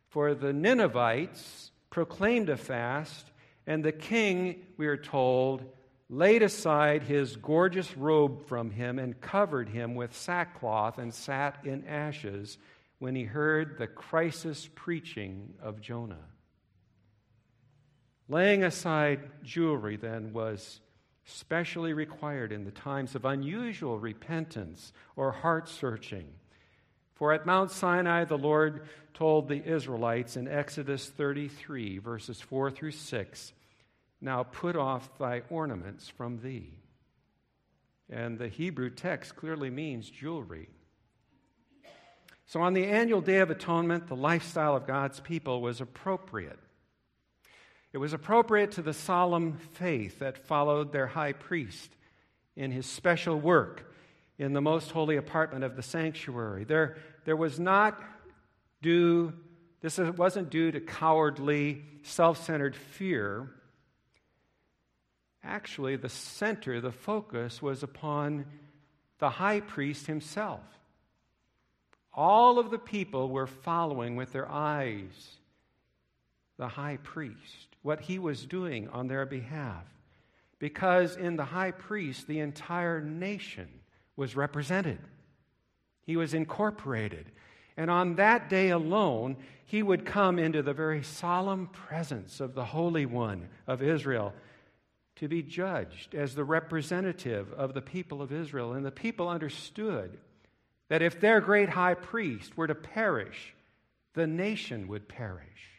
for 0.09 0.35
the 0.35 0.52
Ninevites 0.52 1.71
proclaimed 1.90 2.49
a 2.49 2.57
fast, 2.57 3.31
and 3.66 3.85
the 3.85 3.93
king, 3.93 4.64
we 4.76 4.87
are 4.87 4.97
told, 4.97 5.64
laid 6.09 6.43
aside 6.43 7.02
his 7.02 7.37
gorgeous 7.37 7.97
robe 7.97 8.47
from 8.47 8.71
him 8.71 8.99
and 8.99 9.21
covered 9.21 9.69
him 9.69 9.95
with 9.95 10.14
sackcloth 10.14 10.99
and 10.99 11.14
sat 11.14 11.59
in 11.64 11.87
ashes 11.87 12.59
when 12.99 13.14
he 13.14 13.25
heard 13.25 13.78
the 13.78 13.87
crisis 13.87 14.69
preaching 14.75 15.54
of 15.62 15.81
Jonah. 15.81 16.26
Laying 18.28 18.64
aside 18.64 19.21
jewelry 19.43 19.97
then 19.97 20.33
was 20.33 20.81
specially 21.25 21.93
required 21.93 22.52
in 22.52 22.64
the 22.64 22.71
times 22.71 23.14
of 23.14 23.25
unusual 23.25 23.99
repentance 23.99 24.93
or 25.16 25.33
heart 25.33 25.69
searching. 25.69 26.26
For 27.14 27.33
at 27.33 27.47
Mount 27.47 27.71
Sinai, 27.71 28.25
the 28.25 28.38
Lord 28.38 28.88
told 29.14 29.49
the 29.49 29.64
Israelites 29.64 30.37
in 30.37 30.49
Exodus 30.49 31.09
33, 31.09 31.99
verses 31.99 32.40
4 32.40 32.71
through 32.71 32.90
6, 32.90 33.52
Now 34.21 34.43
put 34.43 34.76
off 34.76 35.16
thy 35.19 35.43
ornaments 35.49 36.09
from 36.09 36.40
thee. 36.40 36.75
And 38.11 38.38
the 38.38 38.49
Hebrew 38.49 38.90
text 38.90 39.37
clearly 39.37 39.71
means 39.71 40.11
jewelry. 40.11 40.69
So 42.47 42.61
on 42.61 42.75
the 42.75 42.87
annual 42.87 43.21
Day 43.21 43.38
of 43.38 43.50
Atonement, 43.50 44.09
the 44.09 44.16
lifestyle 44.16 44.76
of 44.76 44.87
God's 44.87 45.21
people 45.21 45.62
was 45.62 45.81
appropriate. 45.81 46.59
It 47.94 47.98
was 47.98 48.12
appropriate 48.12 48.72
to 48.72 48.82
the 48.82 48.92
solemn 48.92 49.56
faith 49.74 50.18
that 50.18 50.36
followed 50.36 50.90
their 50.90 51.06
high 51.06 51.32
priest 51.32 51.94
in 52.56 52.72
his 52.72 52.86
special 52.86 53.40
work 53.40 53.88
in 54.36 54.52
the 54.52 54.60
most 54.60 54.90
holy 54.90 55.16
apartment 55.16 55.62
of 55.62 55.76
the 55.76 55.82
sanctuary. 55.82 56.64
There, 56.64 56.96
there 57.24 57.36
was 57.36 57.60
not 57.60 58.02
due, 58.82 59.32
this 59.80 59.98
wasn't 59.98 60.50
due 60.50 60.72
to 60.72 60.80
cowardly, 60.80 61.84
self 62.02 62.44
centered 62.44 62.74
fear. 62.74 63.48
Actually, 65.44 65.94
the 65.94 66.08
center, 66.08 66.80
the 66.80 66.90
focus 66.90 67.62
was 67.62 67.84
upon 67.84 68.44
the 69.20 69.30
high 69.30 69.60
priest 69.60 70.08
himself. 70.08 70.64
All 72.12 72.58
of 72.58 72.72
the 72.72 72.78
people 72.78 73.28
were 73.28 73.46
following 73.46 74.16
with 74.16 74.32
their 74.32 74.50
eyes 74.50 75.38
the 76.56 76.66
high 76.66 76.98
priest 77.00 77.74
what 77.85 78.00
he 78.00 78.19
was 78.19 78.47
doing 78.47 78.88
on 78.88 79.07
their 79.07 79.26
behalf. 79.26 79.85
Because 80.59 81.17
in 81.17 81.37
the 81.37 81.45
high 81.45 81.71
priest, 81.71 82.26
the 82.26 82.41
entire 82.41 82.99
nation 82.99 83.69
was 84.17 84.35
represented, 84.35 84.99
he 86.03 86.17
was 86.17 86.35
incorporated. 86.35 87.31
And 87.76 87.91
on 87.91 88.14
that 88.17 88.49
day 88.49 88.71
alone, 88.71 89.37
he 89.67 89.83
would 89.83 90.07
come 90.07 90.38
into 90.38 90.62
the 90.62 90.73
very 90.73 91.03
solemn 91.03 91.67
presence 91.67 92.41
of 92.41 92.55
the 92.55 92.64
Holy 92.64 93.05
One 93.05 93.49
of 93.67 93.83
Israel 93.83 94.33
to 95.17 95.29
be 95.29 95.43
judged 95.43 96.14
as 96.14 96.35
the 96.35 96.45
representative 96.45 97.53
of 97.53 97.75
the 97.75 97.83
people 97.83 98.23
of 98.23 98.33
Israel. 98.33 98.75
And 98.75 98.87
the 98.87 98.93
people 98.93 99.29
understood 99.29 100.19
that 100.88 101.03
if 101.03 101.21
their 101.21 101.41
great 101.41 101.69
high 101.69 101.95
priest 101.95 102.57
were 102.57 102.69
to 102.69 102.75
perish, 102.75 103.55
the 104.14 104.26
nation 104.26 104.87
would 104.88 105.09
perish. 105.09 105.74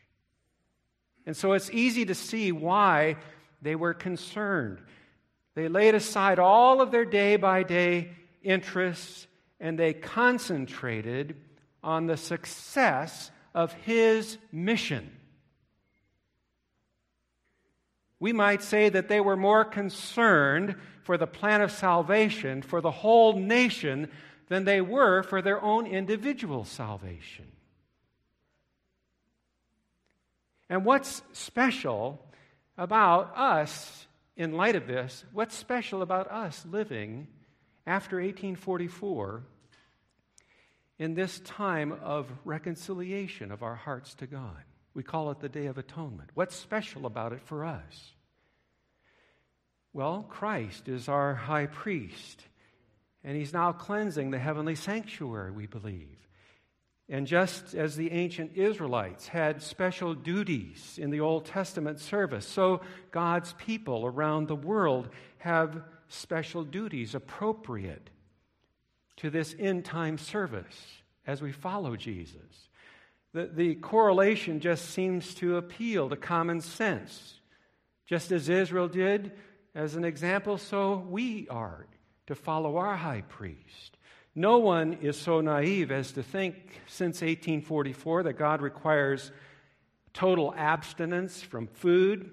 And 1.26 1.36
so 1.36 1.54
it's 1.54 1.70
easy 1.72 2.06
to 2.06 2.16
see 2.16 2.52
why 2.52 3.18
they 3.62 3.76
were 3.76 3.94
concerned. 3.94 4.80
They 5.56 5.68
laid 5.68 5.96
aside 5.96 6.38
all 6.38 6.82
of 6.82 6.92
their 6.92 7.06
day 7.06 7.38
by 7.38 7.64
day 7.64 8.12
interests 8.44 9.28
and 9.60 9.80
they 9.80 9.94
concentrated 9.94 11.36
on 11.84 12.08
the 12.08 12.18
success 12.18 13.32
of 13.54 13.74
his 13.74 14.38
mission. 14.52 15.10
We 18.20 18.34
might 18.34 18.64
say 18.64 18.90
that 18.90 19.08
they 19.08 19.22
were 19.22 19.38
more 19.38 19.66
concerned 19.66 20.76
for 21.04 21.18
the 21.18 21.28
plan 21.28 21.62
of 21.62 21.72
salvation 21.72 22.62
for 22.62 22.82
the 22.82 22.92
whole 22.92 23.34
nation 23.38 24.10
than 24.48 24.66
they 24.66 24.82
were 24.82 25.24
for 25.24 25.42
their 25.42 25.62
own 25.62 25.86
individual 25.86 26.66
salvation. 26.66 27.46
And 30.70 30.86
what's 30.86 31.22
special 31.34 32.20
about 32.78 33.38
us 33.38 34.08
in 34.36 34.54
light 34.54 34.76
of 34.76 34.88
this? 34.88 35.24
What's 35.32 35.56
special 35.56 36.02
about 36.02 36.32
us 36.32 36.66
living 36.70 37.28
after 37.86 38.18
1844 38.18 39.44
in 40.98 41.14
this 41.14 41.40
time 41.42 41.92
of 42.04 42.32
reconciliation 42.44 43.52
of 43.52 43.64
our 43.64 43.76
hearts 43.76 44.16
to 44.16 44.28
God? 44.28 44.64
We 44.94 45.04
call 45.04 45.30
it 45.32 45.40
the 45.40 45.50
Day 45.50 45.68
of 45.68 45.78
Atonement. 45.78 46.32
What's 46.34 46.56
special 46.56 47.06
about 47.06 47.34
it 47.34 47.42
for 47.42 47.66
us? 47.66 48.14
Well, 49.94 50.26
Christ 50.28 50.90
is 50.90 51.08
our 51.08 51.36
high 51.36 51.68
priest, 51.68 52.42
and 53.24 53.38
he's 53.38 53.54
now 53.54 53.72
cleansing 53.72 54.32
the 54.32 54.40
heavenly 54.40 54.76
sanctuary, 54.76 55.52
we 55.52 55.68
believe. 55.68 56.18
And 57.08 57.28
just 57.28 57.76
as 57.76 57.96
the 57.96 58.12
ancient 58.12 58.54
Israelites 58.56 59.28
had 59.28 59.62
special 59.62 60.16
duties 60.16 60.98
in 61.00 61.12
the 61.12 61.20
Old 61.20 61.46
Testament 61.46 62.00
service, 62.00 62.48
so 62.48 62.82
God's 63.12 63.54
people 63.54 64.06
around 64.06 64.48
the 64.48 64.56
world 64.56 65.10
have 65.38 65.84
special 66.08 66.64
duties 66.64 67.14
appropriate 67.14 68.10
to 69.18 69.30
this 69.30 69.56
end 69.60 69.86
time 69.86 70.18
service 70.18 71.02
as 71.28 71.42
we 71.42 71.52
follow 71.52 71.96
Jesus. 71.96 72.70
The, 73.34 73.52
the 73.54 73.76
correlation 73.76 74.60
just 74.60 74.90
seems 74.92 75.36
to 75.36 75.58
appeal 75.58 76.10
to 76.10 76.16
common 76.16 76.62
sense. 76.62 77.40
Just 78.08 78.32
as 78.32 78.50
Israel 78.50 78.88
did, 78.88 79.32
as 79.74 79.96
an 79.96 80.06
example, 80.06 80.58
so 80.58 81.06
we 81.10 81.48
are 81.50 81.86
to 82.28 82.36
follow 82.36 82.78
our 82.78 82.96
high 82.96 83.22
priest. 83.22 83.98
No 84.36 84.58
one 84.58 84.98
is 85.02 85.18
so 85.18 85.40
naive 85.40 85.92
as 85.92 86.12
to 86.12 86.22
think 86.22 86.82
since 86.88 87.22
1844 87.22 88.24
that 88.24 88.34
God 88.34 88.62
requires 88.62 89.32
total 90.14 90.54
abstinence 90.58 91.42
from 91.42 91.68
food, 91.68 92.32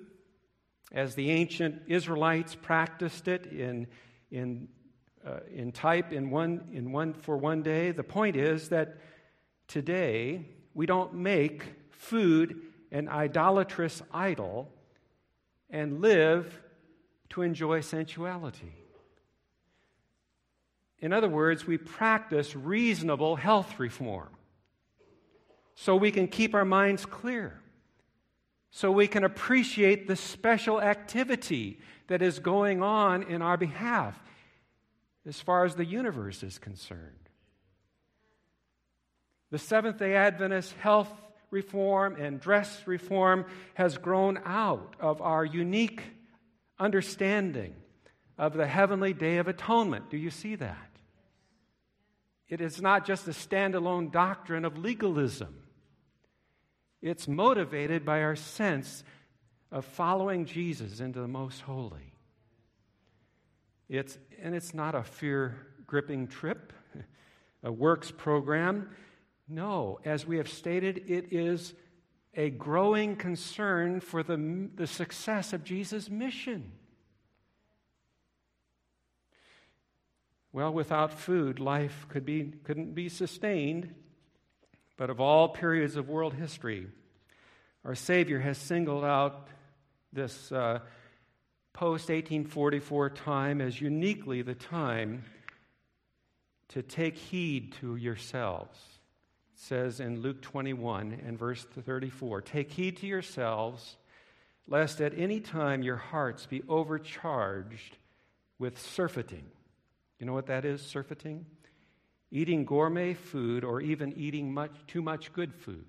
as 0.90 1.14
the 1.14 1.30
ancient 1.30 1.82
Israelites 1.86 2.56
practiced 2.56 3.28
it 3.28 3.46
in, 3.46 3.86
in, 4.32 4.68
uh, 5.24 5.40
in 5.54 5.70
type 5.70 6.12
in 6.12 6.30
one, 6.30 6.68
in 6.72 6.90
one 6.90 7.14
for 7.14 7.36
one 7.36 7.62
day. 7.62 7.92
The 7.92 8.02
point 8.02 8.36
is 8.36 8.70
that 8.70 8.98
today 9.68 10.48
we 10.74 10.86
don't 10.86 11.14
make 11.14 11.64
food 11.90 12.62
an 12.90 13.08
idolatrous 13.08 14.02
idol 14.12 14.68
and 15.70 16.00
live 16.00 16.60
to 17.30 17.42
enjoy 17.42 17.80
sensuality. 17.80 18.81
In 21.02 21.12
other 21.12 21.28
words, 21.28 21.66
we 21.66 21.78
practice 21.78 22.54
reasonable 22.54 23.34
health 23.34 23.80
reform 23.80 24.30
so 25.74 25.96
we 25.96 26.12
can 26.12 26.28
keep 26.28 26.54
our 26.54 26.64
minds 26.64 27.04
clear, 27.04 27.60
so 28.70 28.92
we 28.92 29.08
can 29.08 29.24
appreciate 29.24 30.06
the 30.06 30.14
special 30.14 30.80
activity 30.80 31.80
that 32.06 32.22
is 32.22 32.38
going 32.38 32.82
on 32.82 33.24
in 33.24 33.42
our 33.42 33.56
behalf 33.56 34.16
as 35.26 35.40
far 35.40 35.64
as 35.64 35.74
the 35.74 35.84
universe 35.84 36.44
is 36.44 36.58
concerned. 36.58 37.28
The 39.50 39.58
Seventh 39.58 39.98
day 39.98 40.14
Adventist 40.14 40.72
health 40.74 41.12
reform 41.50 42.16
and 42.16 42.40
dress 42.40 42.86
reform 42.86 43.44
has 43.74 43.98
grown 43.98 44.38
out 44.44 44.94
of 45.00 45.20
our 45.20 45.44
unique 45.44 46.02
understanding 46.78 47.74
of 48.38 48.54
the 48.54 48.66
heavenly 48.66 49.12
day 49.12 49.38
of 49.38 49.48
atonement. 49.48 50.10
Do 50.10 50.16
you 50.16 50.30
see 50.30 50.54
that? 50.56 50.91
It 52.52 52.60
is 52.60 52.82
not 52.82 53.06
just 53.06 53.26
a 53.28 53.30
standalone 53.30 54.12
doctrine 54.12 54.66
of 54.66 54.76
legalism. 54.76 55.56
It's 57.00 57.26
motivated 57.26 58.04
by 58.04 58.20
our 58.20 58.36
sense 58.36 59.04
of 59.70 59.86
following 59.86 60.44
Jesus 60.44 61.00
into 61.00 61.22
the 61.22 61.28
most 61.28 61.62
holy. 61.62 62.12
It's, 63.88 64.18
and 64.42 64.54
it's 64.54 64.74
not 64.74 64.94
a 64.94 65.02
fear 65.02 65.66
gripping 65.86 66.28
trip, 66.28 66.74
a 67.62 67.72
works 67.72 68.10
program. 68.10 68.90
No, 69.48 69.98
as 70.04 70.26
we 70.26 70.36
have 70.36 70.50
stated, 70.50 71.04
it 71.08 71.32
is 71.32 71.72
a 72.34 72.50
growing 72.50 73.16
concern 73.16 73.98
for 73.98 74.22
the, 74.22 74.68
the 74.74 74.86
success 74.86 75.54
of 75.54 75.64
Jesus' 75.64 76.10
mission. 76.10 76.72
Well, 80.52 80.72
without 80.72 81.18
food, 81.18 81.58
life 81.60 82.06
could 82.10 82.26
be, 82.26 82.52
couldn't 82.64 82.94
be 82.94 83.08
sustained. 83.08 83.94
But 84.98 85.08
of 85.08 85.18
all 85.18 85.48
periods 85.48 85.96
of 85.96 86.10
world 86.10 86.34
history, 86.34 86.88
our 87.84 87.94
Savior 87.94 88.38
has 88.38 88.58
singled 88.58 89.04
out 89.04 89.48
this 90.12 90.52
uh, 90.52 90.80
post 91.72 92.10
1844 92.10 93.10
time 93.10 93.62
as 93.62 93.80
uniquely 93.80 94.42
the 94.42 94.54
time 94.54 95.24
to 96.68 96.82
take 96.82 97.16
heed 97.16 97.72
to 97.80 97.96
yourselves. 97.96 98.78
It 99.54 99.60
says 99.60 100.00
in 100.00 100.20
Luke 100.20 100.42
21 100.42 101.22
and 101.26 101.38
verse 101.38 101.64
34 101.64 102.42
Take 102.42 102.70
heed 102.70 102.98
to 102.98 103.06
yourselves, 103.06 103.96
lest 104.68 105.00
at 105.00 105.18
any 105.18 105.40
time 105.40 105.82
your 105.82 105.96
hearts 105.96 106.44
be 106.44 106.62
overcharged 106.68 107.96
with 108.58 108.78
surfeiting 108.78 109.46
you 110.22 110.26
know 110.26 110.34
what 110.34 110.46
that 110.46 110.64
is, 110.64 110.80
surfeiting? 110.80 111.44
Eating 112.30 112.64
gourmet 112.64 113.12
food 113.12 113.64
or 113.64 113.80
even 113.80 114.12
eating 114.16 114.54
much, 114.54 114.70
too 114.86 115.02
much 115.02 115.32
good 115.32 115.52
food. 115.52 115.84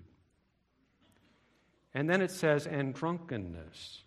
And 1.94 2.10
then 2.10 2.20
it 2.20 2.32
says, 2.32 2.66
and 2.66 2.92
drunkenness. 2.92 4.02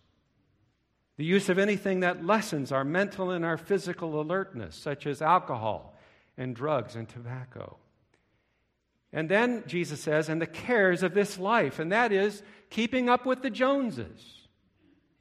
The 1.15 1.23
use 1.23 1.47
of 1.47 1.57
anything 1.57 2.01
that 2.01 2.25
lessens 2.25 2.73
our 2.73 2.83
mental 2.83 3.31
and 3.31 3.45
our 3.45 3.55
physical 3.55 4.19
alertness, 4.19 4.75
such 4.75 5.07
as 5.07 5.21
alcohol 5.21 5.97
and 6.37 6.53
drugs 6.53 6.97
and 6.97 7.07
tobacco. 7.07 7.77
And 9.13 9.29
then 9.29 9.63
Jesus 9.65 10.01
says, 10.01 10.27
and 10.27 10.41
the 10.41 10.45
cares 10.45 11.03
of 11.03 11.13
this 11.13 11.39
life, 11.39 11.79
and 11.79 11.93
that 11.93 12.11
is 12.11 12.43
keeping 12.69 13.07
up 13.07 13.25
with 13.25 13.43
the 13.43 13.49
Joneses, 13.49 14.49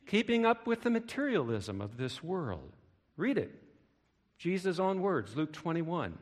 keeping 0.04 0.44
up 0.44 0.66
with 0.66 0.82
the 0.82 0.90
materialism 0.90 1.80
of 1.80 1.96
this 1.96 2.24
world. 2.24 2.72
Read 3.16 3.38
it. 3.38 3.62
Jesus' 4.38 4.78
own 4.78 5.00
words, 5.00 5.34
Luke 5.34 5.52
21, 5.52 6.16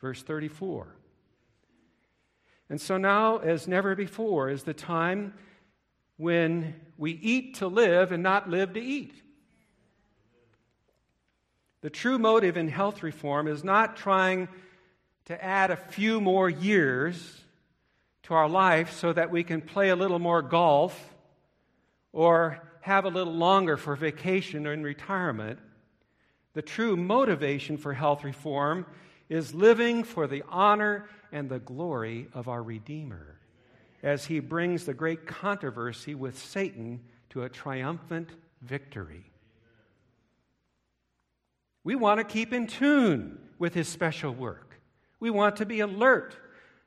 verse 0.00 0.22
34. 0.22 0.94
And 2.68 2.80
so 2.80 2.96
now, 2.96 3.38
as 3.38 3.66
never 3.66 3.94
before, 3.94 4.48
is 4.48 4.62
the 4.62 4.74
time 4.74 5.34
when 6.16 6.74
we 6.96 7.12
eat 7.12 7.56
to 7.56 7.66
live 7.66 8.12
and 8.12 8.22
not 8.22 8.48
live 8.48 8.74
to 8.74 8.80
eat. 8.80 9.14
The 11.82 11.90
true 11.90 12.18
motive 12.18 12.56
in 12.56 12.68
health 12.68 13.02
reform 13.02 13.48
is 13.48 13.64
not 13.64 13.96
trying 13.96 14.48
to 15.26 15.44
add 15.44 15.70
a 15.70 15.76
few 15.76 16.20
more 16.20 16.48
years 16.48 17.40
to 18.24 18.34
our 18.34 18.48
life 18.48 18.92
so 18.92 19.12
that 19.12 19.30
we 19.30 19.42
can 19.42 19.60
play 19.60 19.88
a 19.88 19.96
little 19.96 20.18
more 20.18 20.42
golf 20.42 21.14
or 22.12 22.60
have 22.82 23.04
a 23.04 23.08
little 23.08 23.32
longer 23.32 23.76
for 23.76 23.96
vacation 23.96 24.66
or 24.66 24.72
in 24.72 24.82
retirement. 24.82 25.58
The 26.54 26.62
true 26.62 26.96
motivation 26.96 27.76
for 27.76 27.94
health 27.94 28.24
reform 28.24 28.86
is 29.28 29.54
living 29.54 30.02
for 30.02 30.26
the 30.26 30.42
honor 30.48 31.08
and 31.32 31.48
the 31.48 31.60
glory 31.60 32.28
of 32.34 32.48
our 32.48 32.62
Redeemer 32.62 33.38
as 34.02 34.24
he 34.24 34.40
brings 34.40 34.84
the 34.84 34.94
great 34.94 35.26
controversy 35.26 36.14
with 36.14 36.38
Satan 36.38 37.00
to 37.30 37.44
a 37.44 37.48
triumphant 37.48 38.30
victory. 38.62 39.24
We 41.84 41.94
want 41.94 42.18
to 42.18 42.24
keep 42.24 42.52
in 42.52 42.66
tune 42.66 43.38
with 43.58 43.74
his 43.74 43.88
special 43.88 44.32
work. 44.32 44.80
We 45.20 45.30
want 45.30 45.56
to 45.56 45.66
be 45.66 45.80
alert 45.80 46.36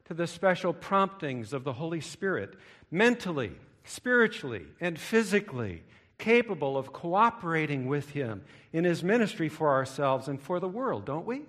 to 0.05 0.13
the 0.13 0.27
special 0.27 0.73
promptings 0.73 1.53
of 1.53 1.63
the 1.63 1.73
Holy 1.73 2.01
Spirit 2.01 2.55
mentally, 2.91 3.53
spiritually, 3.85 4.65
and 4.81 4.99
physically 4.99 5.83
capable 6.23 6.77
of 6.77 6.93
cooperating 6.93 7.85
with 7.85 8.11
Him 8.11 8.43
in 8.71 8.85
His 8.85 9.03
ministry 9.03 9.49
for 9.49 9.69
ourselves 9.69 10.29
and 10.29 10.41
for 10.41 10.61
the 10.61 10.69
world, 10.69 11.03
don't 11.03 11.25
we? 11.25 11.41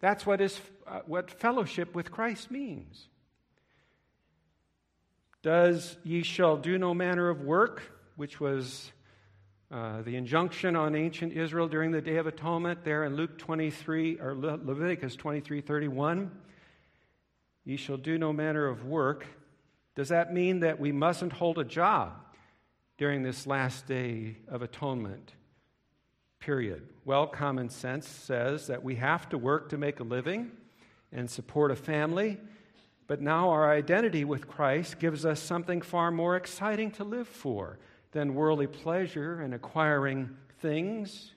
That's 0.00 0.26
what, 0.26 0.42
is, 0.42 0.60
uh, 0.86 1.00
what 1.06 1.30
fellowship 1.30 1.94
with 1.94 2.12
Christ 2.12 2.50
means. 2.50 3.08
Does 5.42 5.96
ye 6.04 6.22
shall 6.22 6.58
do 6.58 6.76
no 6.76 6.92
manner 6.92 7.30
of 7.30 7.40
work, 7.40 7.82
which 8.16 8.38
was 8.38 8.92
uh, 9.70 10.02
the 10.02 10.16
injunction 10.16 10.76
on 10.76 10.94
ancient 10.94 11.32
Israel 11.32 11.68
during 11.68 11.90
the 11.90 12.02
Day 12.02 12.16
of 12.16 12.26
Atonement, 12.26 12.84
there 12.84 13.04
in 13.04 13.16
Luke 13.16 13.38
23 13.38 14.20
or 14.20 14.34
Le- 14.34 14.60
Leviticus 14.62 15.16
23 15.16 15.62
31. 15.62 16.30
Ye 17.64 17.76
shall 17.78 17.96
do 17.96 18.18
no 18.18 18.30
manner 18.30 18.66
of 18.66 18.84
work. 18.84 19.24
Does 19.94 20.10
that 20.10 20.34
mean 20.34 20.60
that 20.60 20.78
we 20.78 20.92
mustn't 20.92 21.32
hold 21.32 21.58
a 21.58 21.64
job? 21.64 22.12
During 23.02 23.24
this 23.24 23.48
last 23.48 23.88
day 23.88 24.36
of 24.46 24.62
atonement 24.62 25.32
period? 26.38 26.88
Well, 27.04 27.26
common 27.26 27.68
sense 27.68 28.06
says 28.06 28.68
that 28.68 28.84
we 28.84 28.94
have 28.94 29.28
to 29.30 29.38
work 29.38 29.70
to 29.70 29.76
make 29.76 29.98
a 29.98 30.04
living 30.04 30.52
and 31.10 31.28
support 31.28 31.72
a 31.72 31.74
family, 31.74 32.38
but 33.08 33.20
now 33.20 33.50
our 33.50 33.68
identity 33.72 34.24
with 34.24 34.46
Christ 34.46 35.00
gives 35.00 35.26
us 35.26 35.40
something 35.40 35.82
far 35.82 36.12
more 36.12 36.36
exciting 36.36 36.92
to 36.92 37.02
live 37.02 37.26
for 37.26 37.80
than 38.12 38.36
worldly 38.36 38.68
pleasure 38.68 39.40
and 39.40 39.52
acquiring 39.52 40.36
things. 40.60 41.32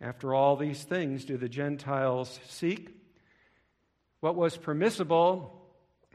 After 0.00 0.34
all 0.34 0.56
these 0.56 0.82
things, 0.82 1.24
do 1.24 1.36
the 1.36 1.48
Gentiles 1.48 2.40
seek? 2.48 2.88
What 4.18 4.34
was 4.34 4.56
permissible 4.56 5.62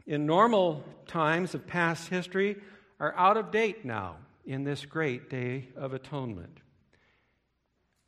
in 0.06 0.26
normal 0.26 0.84
times 1.06 1.54
of 1.54 1.66
past 1.66 2.10
history 2.10 2.58
are 3.00 3.14
out 3.16 3.38
of 3.38 3.50
date 3.50 3.86
now 3.86 4.16
in 4.48 4.64
this 4.64 4.86
great 4.86 5.28
day 5.28 5.68
of 5.76 5.92
atonement. 5.92 6.60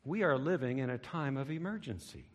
We 0.03 0.23
are 0.23 0.39
living 0.39 0.79
in 0.79 0.89
a 0.89 0.97
time 0.97 1.37
of 1.37 1.51
emergency. 1.51 2.25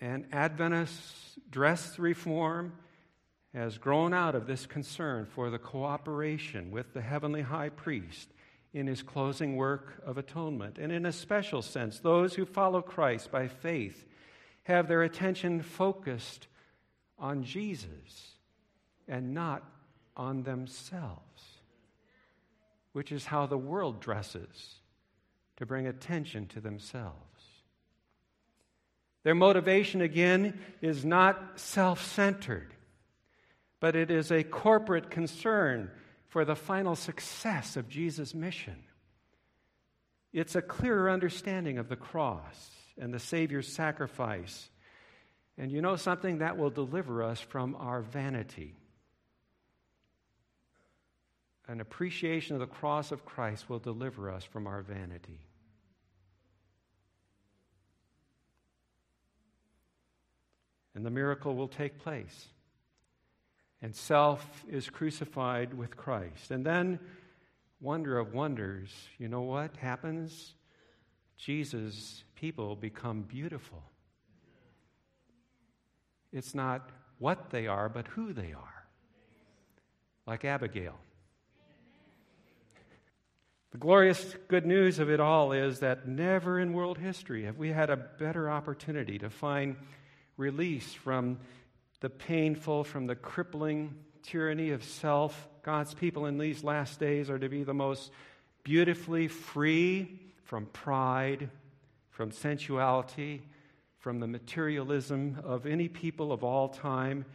And 0.00 0.24
Adventist 0.32 1.04
dress 1.50 1.98
reform 1.98 2.72
has 3.52 3.76
grown 3.76 4.14
out 4.14 4.34
of 4.34 4.46
this 4.46 4.64
concern 4.64 5.26
for 5.26 5.50
the 5.50 5.58
cooperation 5.58 6.70
with 6.70 6.94
the 6.94 7.02
heavenly 7.02 7.42
high 7.42 7.68
priest 7.68 8.30
in 8.72 8.86
his 8.86 9.02
closing 9.02 9.56
work 9.56 10.00
of 10.06 10.16
atonement. 10.16 10.78
And 10.78 10.90
in 10.90 11.04
a 11.04 11.12
special 11.12 11.60
sense, 11.60 11.98
those 11.98 12.32
who 12.34 12.46
follow 12.46 12.80
Christ 12.80 13.30
by 13.30 13.48
faith 13.48 14.06
have 14.62 14.88
their 14.88 15.02
attention 15.02 15.60
focused 15.60 16.46
on 17.18 17.44
Jesus 17.44 18.36
and 19.06 19.34
not 19.34 19.70
on 20.18 20.42
themselves, 20.42 21.60
which 22.92 23.12
is 23.12 23.26
how 23.26 23.46
the 23.46 23.56
world 23.56 24.00
dresses 24.00 24.74
to 25.56 25.64
bring 25.64 25.86
attention 25.86 26.46
to 26.48 26.60
themselves. 26.60 27.14
Their 29.24 29.34
motivation, 29.34 30.00
again, 30.00 30.60
is 30.80 31.04
not 31.04 31.58
self 31.60 32.04
centered, 32.04 32.74
but 33.80 33.96
it 33.96 34.10
is 34.10 34.30
a 34.30 34.44
corporate 34.44 35.10
concern 35.10 35.90
for 36.28 36.44
the 36.44 36.56
final 36.56 36.94
success 36.94 37.76
of 37.76 37.88
Jesus' 37.88 38.34
mission. 38.34 38.76
It's 40.32 40.54
a 40.54 40.62
clearer 40.62 41.10
understanding 41.10 41.78
of 41.78 41.88
the 41.88 41.96
cross 41.96 42.70
and 42.98 43.12
the 43.12 43.18
Savior's 43.18 43.72
sacrifice. 43.72 44.68
And 45.56 45.72
you 45.72 45.80
know 45.80 45.96
something? 45.96 46.38
That 46.38 46.58
will 46.58 46.70
deliver 46.70 47.22
us 47.22 47.40
from 47.40 47.74
our 47.76 48.02
vanity. 48.02 48.74
An 51.68 51.80
appreciation 51.80 52.56
of 52.56 52.60
the 52.60 52.66
cross 52.66 53.12
of 53.12 53.24
Christ 53.24 53.68
will 53.68 53.78
deliver 53.78 54.30
us 54.30 54.42
from 54.42 54.66
our 54.66 54.82
vanity. 54.82 55.40
And 60.94 61.04
the 61.06 61.10
miracle 61.10 61.54
will 61.54 61.68
take 61.68 61.98
place 61.98 62.48
and 63.80 63.94
self 63.94 64.64
is 64.68 64.90
crucified 64.90 65.74
with 65.74 65.96
Christ. 65.96 66.50
And 66.50 66.64
then, 66.64 66.98
wonder 67.80 68.18
of 68.18 68.34
wonders, 68.34 68.90
you 69.18 69.28
know 69.28 69.42
what 69.42 69.76
happens? 69.76 70.54
Jesus' 71.36 72.24
people 72.34 72.74
become 72.74 73.22
beautiful. 73.22 73.82
It's 76.32 76.54
not 76.54 76.90
what 77.18 77.50
they 77.50 77.66
are, 77.66 77.88
but 77.88 78.08
who 78.08 78.32
they 78.32 78.52
are. 78.52 78.86
Like 80.26 80.44
Abigail. 80.44 80.98
The 83.70 83.78
glorious 83.78 84.34
good 84.48 84.64
news 84.64 84.98
of 84.98 85.10
it 85.10 85.20
all 85.20 85.52
is 85.52 85.80
that 85.80 86.08
never 86.08 86.58
in 86.58 86.72
world 86.72 86.96
history 86.96 87.44
have 87.44 87.58
we 87.58 87.68
had 87.68 87.90
a 87.90 87.96
better 87.96 88.50
opportunity 88.50 89.18
to 89.18 89.28
find 89.28 89.76
release 90.38 90.94
from 90.94 91.38
the 92.00 92.08
painful, 92.08 92.82
from 92.84 93.06
the 93.06 93.14
crippling 93.14 93.94
tyranny 94.22 94.70
of 94.70 94.82
self. 94.82 95.48
God's 95.62 95.92
people 95.92 96.24
in 96.24 96.38
these 96.38 96.64
last 96.64 96.98
days 96.98 97.28
are 97.28 97.38
to 97.38 97.48
be 97.50 97.62
the 97.62 97.74
most 97.74 98.10
beautifully 98.64 99.28
free 99.28 100.18
from 100.44 100.64
pride, 100.66 101.50
from 102.08 102.30
sensuality, 102.30 103.42
from 103.98 104.18
the 104.18 104.26
materialism 104.26 105.38
of 105.44 105.66
any 105.66 105.88
people 105.88 106.32
of 106.32 106.42
all 106.42 106.70
time, 106.70 107.26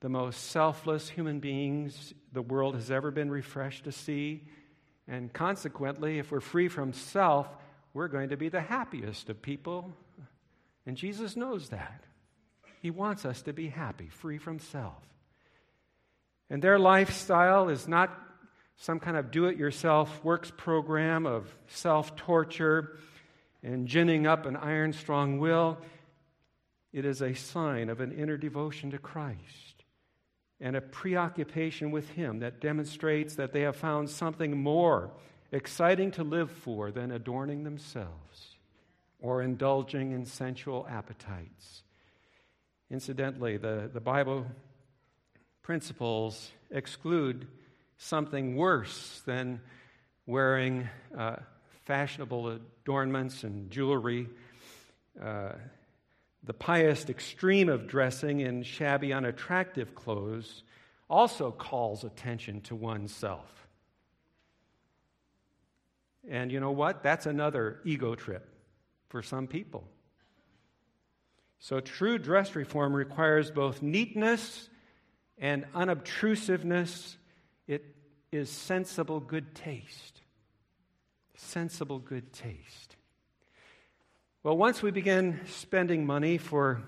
the 0.00 0.08
most 0.08 0.50
selfless 0.50 1.08
human 1.08 1.40
beings 1.40 2.12
the 2.32 2.42
world 2.42 2.74
has 2.74 2.90
ever 2.90 3.10
been 3.10 3.30
refreshed 3.30 3.84
to 3.84 3.92
see. 3.92 4.42
And 5.12 5.30
consequently, 5.30 6.18
if 6.18 6.32
we're 6.32 6.40
free 6.40 6.68
from 6.68 6.94
self, 6.94 7.46
we're 7.92 8.08
going 8.08 8.30
to 8.30 8.38
be 8.38 8.48
the 8.48 8.62
happiest 8.62 9.28
of 9.28 9.42
people. 9.42 9.92
And 10.86 10.96
Jesus 10.96 11.36
knows 11.36 11.68
that. 11.68 12.02
He 12.80 12.88
wants 12.88 13.26
us 13.26 13.42
to 13.42 13.52
be 13.52 13.68
happy, 13.68 14.08
free 14.08 14.38
from 14.38 14.58
self. 14.58 15.04
And 16.48 16.62
their 16.62 16.78
lifestyle 16.78 17.68
is 17.68 17.86
not 17.86 18.18
some 18.78 18.98
kind 18.98 19.18
of 19.18 19.30
do 19.30 19.44
it 19.44 19.58
yourself 19.58 20.24
works 20.24 20.50
program 20.56 21.26
of 21.26 21.54
self 21.66 22.16
torture 22.16 22.96
and 23.62 23.86
ginning 23.86 24.26
up 24.26 24.46
an 24.46 24.56
iron 24.56 24.94
strong 24.94 25.38
will. 25.38 25.76
It 26.90 27.04
is 27.04 27.20
a 27.20 27.34
sign 27.34 27.90
of 27.90 28.00
an 28.00 28.12
inner 28.12 28.38
devotion 28.38 28.92
to 28.92 28.98
Christ 28.98 29.71
and 30.62 30.76
a 30.76 30.80
preoccupation 30.80 31.90
with 31.90 32.08
Him 32.10 32.38
that 32.38 32.60
demonstrates 32.60 33.34
that 33.34 33.52
they 33.52 33.62
have 33.62 33.76
found 33.76 34.08
something 34.08 34.56
more 34.62 35.10
exciting 35.50 36.12
to 36.12 36.22
live 36.22 36.50
for 36.50 36.92
than 36.92 37.10
adorning 37.10 37.64
themselves 37.64 38.56
or 39.20 39.42
indulging 39.42 40.12
in 40.12 40.24
sensual 40.24 40.86
appetites. 40.88 41.82
Incidentally, 42.90 43.56
the, 43.56 43.90
the 43.92 44.00
Bible 44.00 44.46
principles 45.62 46.52
exclude 46.70 47.48
something 47.98 48.56
worse 48.56 49.20
than 49.26 49.60
wearing 50.26 50.88
uh, 51.16 51.36
fashionable 51.84 52.48
adornments 52.48 53.42
and 53.42 53.70
jewelry. 53.70 54.28
Uh, 55.20 55.52
the 56.44 56.54
pious 56.54 57.08
extreme 57.08 57.68
of 57.68 57.86
dressing 57.86 58.40
in 58.40 58.62
shabby, 58.62 59.12
unattractive 59.12 59.94
clothes 59.94 60.64
also 61.08 61.52
calls 61.52 62.04
attention 62.04 62.60
to 62.62 62.74
oneself. 62.74 63.68
And 66.28 66.50
you 66.50 66.60
know 66.60 66.70
what? 66.70 67.02
That's 67.02 67.26
another 67.26 67.80
ego 67.84 68.14
trip 68.14 68.48
for 69.08 69.22
some 69.22 69.46
people. 69.46 69.84
So, 71.58 71.78
true 71.80 72.18
dress 72.18 72.56
reform 72.56 72.92
requires 72.92 73.50
both 73.50 73.82
neatness 73.82 74.68
and 75.38 75.64
unobtrusiveness. 75.74 77.16
It 77.68 77.84
is 78.32 78.50
sensible 78.50 79.20
good 79.20 79.54
taste. 79.54 80.22
Sensible 81.36 81.98
good 81.98 82.32
taste. 82.32 82.96
Well, 84.44 84.56
once 84.56 84.82
we 84.82 84.90
begin 84.90 85.38
spending 85.46 86.04
money 86.04 86.36
for 86.36 86.82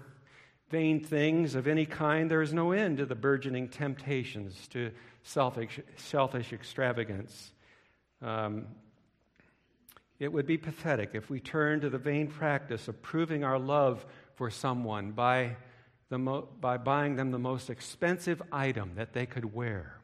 vain 0.70 0.98
things 0.98 1.54
of 1.54 1.68
any 1.68 1.86
kind, 1.86 2.28
there 2.28 2.42
is 2.42 2.52
no 2.52 2.72
end 2.72 2.98
to 2.98 3.06
the 3.06 3.14
burgeoning 3.14 3.68
temptations 3.68 4.66
to 4.72 4.90
selfish, 5.22 5.78
selfish 5.94 6.52
extravagance. 6.52 7.52
Um, 8.20 8.66
it 10.18 10.32
would 10.32 10.46
be 10.46 10.58
pathetic 10.58 11.10
if 11.14 11.30
we 11.30 11.38
turned 11.38 11.82
to 11.82 11.90
the 11.90 11.98
vain 11.98 12.26
practice 12.26 12.88
of 12.88 13.00
proving 13.02 13.44
our 13.44 13.60
love 13.60 14.04
for 14.34 14.50
someone 14.50 15.12
by, 15.12 15.56
the 16.08 16.18
mo- 16.18 16.48
by 16.60 16.76
buying 16.76 17.14
them 17.14 17.30
the 17.30 17.38
most 17.38 17.70
expensive 17.70 18.42
item 18.50 18.94
that 18.96 19.12
they 19.12 19.26
could 19.26 19.54
wear. 19.54 20.00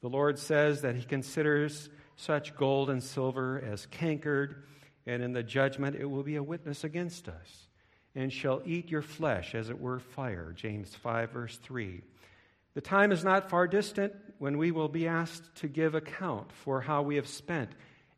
The 0.00 0.08
Lord 0.08 0.38
says 0.38 0.80
that 0.80 0.96
He 0.96 1.04
considers 1.04 1.90
such 2.16 2.56
gold 2.56 2.88
and 2.88 3.02
silver 3.02 3.62
as 3.70 3.84
cankered, 3.84 4.62
and 5.06 5.22
in 5.22 5.32
the 5.32 5.42
judgment 5.42 5.96
it 5.96 6.06
will 6.06 6.22
be 6.22 6.36
a 6.36 6.42
witness 6.42 6.84
against 6.84 7.28
us, 7.28 7.68
and 8.14 8.32
shall 8.32 8.62
eat 8.64 8.90
your 8.90 9.02
flesh 9.02 9.54
as 9.54 9.70
it 9.70 9.80
were 9.80 9.98
fire. 9.98 10.52
James 10.54 10.94
5, 10.94 11.30
verse 11.30 11.56
3. 11.58 12.02
The 12.74 12.80
time 12.80 13.12
is 13.12 13.24
not 13.24 13.50
far 13.50 13.66
distant 13.66 14.14
when 14.38 14.58
we 14.58 14.70
will 14.70 14.88
be 14.88 15.06
asked 15.06 15.54
to 15.56 15.68
give 15.68 15.94
account 15.94 16.52
for 16.52 16.80
how 16.80 17.02
we 17.02 17.16
have 17.16 17.28
spent 17.28 17.70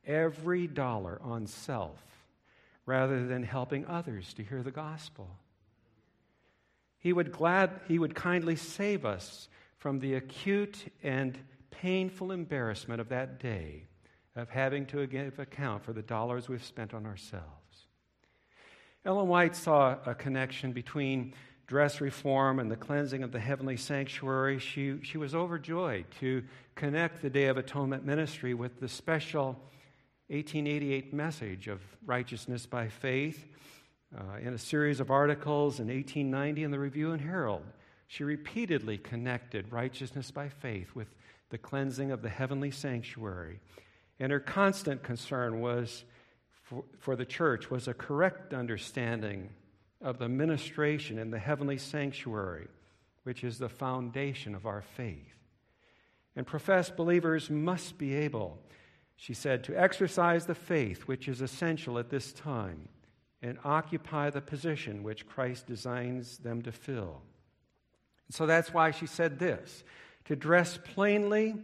every 0.07 0.67
dollar 0.67 1.21
on 1.23 1.47
self 1.47 2.01
rather 2.87 3.27
than 3.27 3.43
helping 3.43 3.87
others 3.87 4.35
to 4.35 4.45
hear 4.45 4.63
the 4.63 4.71
gospel. 4.71 5.29
He 6.99 7.13
would, 7.13 7.33
glad, 7.33 7.81
he 7.89 7.99
would 7.99 8.15
kindly 8.15 8.57
save 8.57 9.05
us 9.05 9.49
from 9.79 9.99
the 9.99 10.15
acute 10.15 10.93
and 11.03 11.39
painful 11.71 12.31
embarrassment 12.33 13.01
of 13.01 13.09
that 13.09 13.39
day 13.41 13.85
of 14.37 14.51
having 14.51 14.87
to 14.87 15.07
give 15.07 15.39
account 15.39 15.85
for 15.85 15.93
the 15.93 16.03
dollars 16.03 16.49
we've 16.49 16.65
spent 16.65 16.93
on 16.93 17.07
ourselves. 17.07 17.87
Ellen 19.05 19.29
White 19.29 19.55
saw 19.55 19.97
a 20.07 20.15
connection 20.15 20.73
between 20.73 21.35
dress 21.67 22.01
reform 22.01 22.59
and 22.59 22.71
the 22.71 22.77
cleansing 22.77 23.23
of 23.23 23.33
the 23.33 23.41
heavenly 23.41 23.77
sanctuary. 23.77 24.59
She, 24.59 24.99
she 25.03 25.19
was 25.19 25.35
overjoyed 25.35 26.07
to 26.21 26.43
connect 26.75 27.23
the 27.23 27.31
Day 27.31 27.47
of 27.47 27.57
Atonement 27.57 28.05
ministry 28.05 28.55
with 28.55 28.81
the 28.81 28.89
special 28.89 29.57
1888 30.29 31.13
message 31.13 31.69
of 31.69 31.81
righteousness 32.07 32.67
by 32.67 32.89
faith. 32.89 33.47
Uh, 34.17 34.39
in 34.41 34.55
a 34.55 34.59
series 34.59 35.01
of 35.01 35.11
articles 35.11 35.81
in 35.81 35.89
1890 35.89 36.63
in 36.63 36.71
the 36.71 36.79
Review 36.79 37.13
and 37.13 37.21
Herald, 37.21 37.65
she 38.07 38.23
repeatedly 38.23 38.97
connected 38.97 39.73
righteousness 39.73 40.31
by 40.31 40.49
faith 40.49 40.95
with 40.95 41.09
the 41.51 41.59
cleansing 41.59 42.11
of 42.11 42.23
the 42.23 42.29
heavenly 42.29 42.71
sanctuary. 42.71 43.61
And 44.21 44.31
her 44.33 44.41
constant 44.41 45.03
concern 45.03 45.61
was 45.61 46.05
for, 46.63 46.85
for 46.99 47.17
the 47.17 47.25
church 47.25 47.71
was 47.71 47.89
a 47.89 47.95
correct 47.95 48.55
understanding 48.55 49.51
of 50.01 50.19
the 50.19 50.29
ministration 50.29 51.19
in 51.19 51.31
the 51.31 51.39
heavenly 51.39 51.79
sanctuary, 51.79 52.69
which 53.25 53.45
is 53.45 53.59
the 53.59 53.69
foundation 53.69 54.55
of 54.55 54.67
our 54.67 54.83
faith. 54.83 55.35
And 56.37 56.47
professed 56.47 56.97
believers 56.97 57.51
must 57.51 57.99
be 57.99 58.15
able 58.15 58.59
she 59.17 59.35
said, 59.35 59.65
to 59.65 59.81
exercise 59.81 60.47
the 60.47 60.55
faith 60.55 61.03
which 61.03 61.29
is 61.29 61.41
essential 61.41 61.99
at 61.99 62.11
this 62.11 62.33
time 62.33 62.89
and 63.43 63.59
occupy 63.65 64.31
the 64.31 64.41
position 64.41 65.03
which 65.03 65.27
Christ 65.27 65.67
designs 65.67 66.39
them 66.39 66.63
to 66.63 66.73
fill. 66.73 67.23
So 68.31 68.47
that's 68.47 68.73
why 68.73 68.91
she 68.91 69.07
said 69.07 69.39
this 69.39 69.85
to 70.25 70.35
dress 70.35 70.79
plainly, 70.83 71.55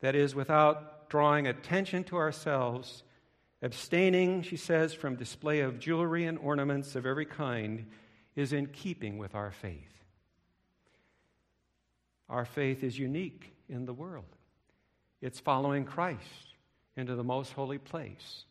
that 0.00 0.14
is, 0.14 0.34
without 0.34 0.99
drawing 1.10 1.46
attention 1.46 2.04
to 2.04 2.16
ourselves, 2.16 3.02
abstaining, 3.60 4.42
she 4.42 4.56
says, 4.56 4.94
from 4.94 5.16
display 5.16 5.60
of 5.60 5.78
jewelry 5.78 6.24
and 6.24 6.38
ornaments 6.38 6.96
of 6.96 7.04
every 7.04 7.26
kind, 7.26 7.86
is 8.34 8.54
in 8.54 8.66
keeping 8.66 9.18
with 9.18 9.34
our 9.34 9.50
faith. 9.50 9.92
Our 12.30 12.46
faith 12.46 12.82
is 12.82 12.98
unique 12.98 13.52
in 13.68 13.84
the 13.84 13.92
world. 13.92 14.24
It's 15.20 15.40
following 15.40 15.84
Christ 15.84 16.54
into 16.96 17.16
the 17.16 17.24
most 17.24 17.52
holy 17.52 17.78
place 17.78 18.44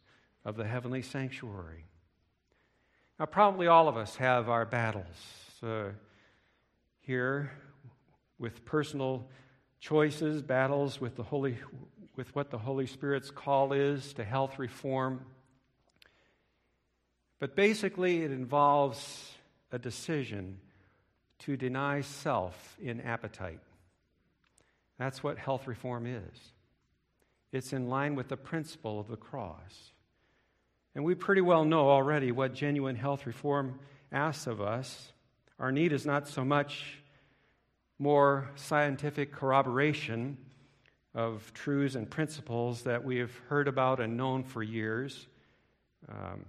of 0.45 0.57
the 0.57 0.65
heavenly 0.65 1.01
sanctuary. 1.01 1.85
Now, 3.17 3.25
probably 3.25 3.67
all 3.67 3.87
of 3.87 3.97
us 3.97 4.17
have 4.17 4.49
our 4.49 4.65
battles 4.65 5.05
uh, 5.63 5.89
here 6.99 7.51
with 8.37 8.63
personal 8.65 9.27
choices, 9.79 10.41
battles 10.41 11.01
with 11.01 11.15
the 11.15 11.23
Holy, 11.23 11.57
with 12.19 12.35
what 12.35 12.51
the 12.51 12.57
Holy 12.57 12.85
Spirit's 12.85 13.31
call 13.31 13.71
is 13.71 14.11
to 14.11 14.25
health 14.25 14.59
reform. 14.59 15.21
But 17.39 17.55
basically, 17.55 18.23
it 18.23 18.31
involves 18.31 19.31
a 19.71 19.79
decision 19.79 20.57
to 21.39 21.55
deny 21.55 22.01
self 22.01 22.75
in 22.81 22.99
appetite. 22.99 23.61
That's 24.97 25.23
what 25.23 25.37
health 25.37 25.65
reform 25.65 26.05
is. 26.05 26.37
It's 27.53 27.71
in 27.71 27.87
line 27.87 28.15
with 28.15 28.27
the 28.27 28.35
principle 28.35 28.99
of 28.99 29.07
the 29.07 29.15
cross. 29.15 29.93
And 30.95 31.05
we 31.05 31.15
pretty 31.15 31.39
well 31.39 31.63
know 31.63 31.89
already 31.89 32.33
what 32.33 32.53
genuine 32.53 32.97
health 32.97 33.27
reform 33.27 33.79
asks 34.11 34.45
of 34.45 34.59
us. 34.59 35.13
Our 35.57 35.71
need 35.71 35.93
is 35.93 36.05
not 36.05 36.27
so 36.27 36.43
much 36.43 36.99
more 37.97 38.49
scientific 38.55 39.31
corroboration 39.31 40.37
of 41.13 41.51
truths 41.53 41.95
and 41.95 42.09
principles 42.09 42.83
that 42.83 43.03
we 43.03 43.17
have 43.17 43.35
heard 43.47 43.67
about 43.67 43.99
and 43.99 44.15
known 44.15 44.43
for 44.43 44.61
years. 44.61 45.27
Um, 46.07 46.45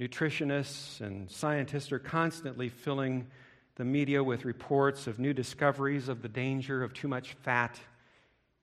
nutritionists 0.00 1.00
and 1.00 1.30
scientists 1.30 1.90
are 1.92 1.98
constantly 1.98 2.68
filling 2.68 3.26
the 3.76 3.84
media 3.84 4.22
with 4.22 4.44
reports 4.44 5.06
of 5.06 5.18
new 5.18 5.32
discoveries 5.32 6.08
of 6.08 6.22
the 6.22 6.28
danger 6.28 6.82
of 6.82 6.92
too 6.92 7.08
much 7.08 7.34
fat 7.42 7.78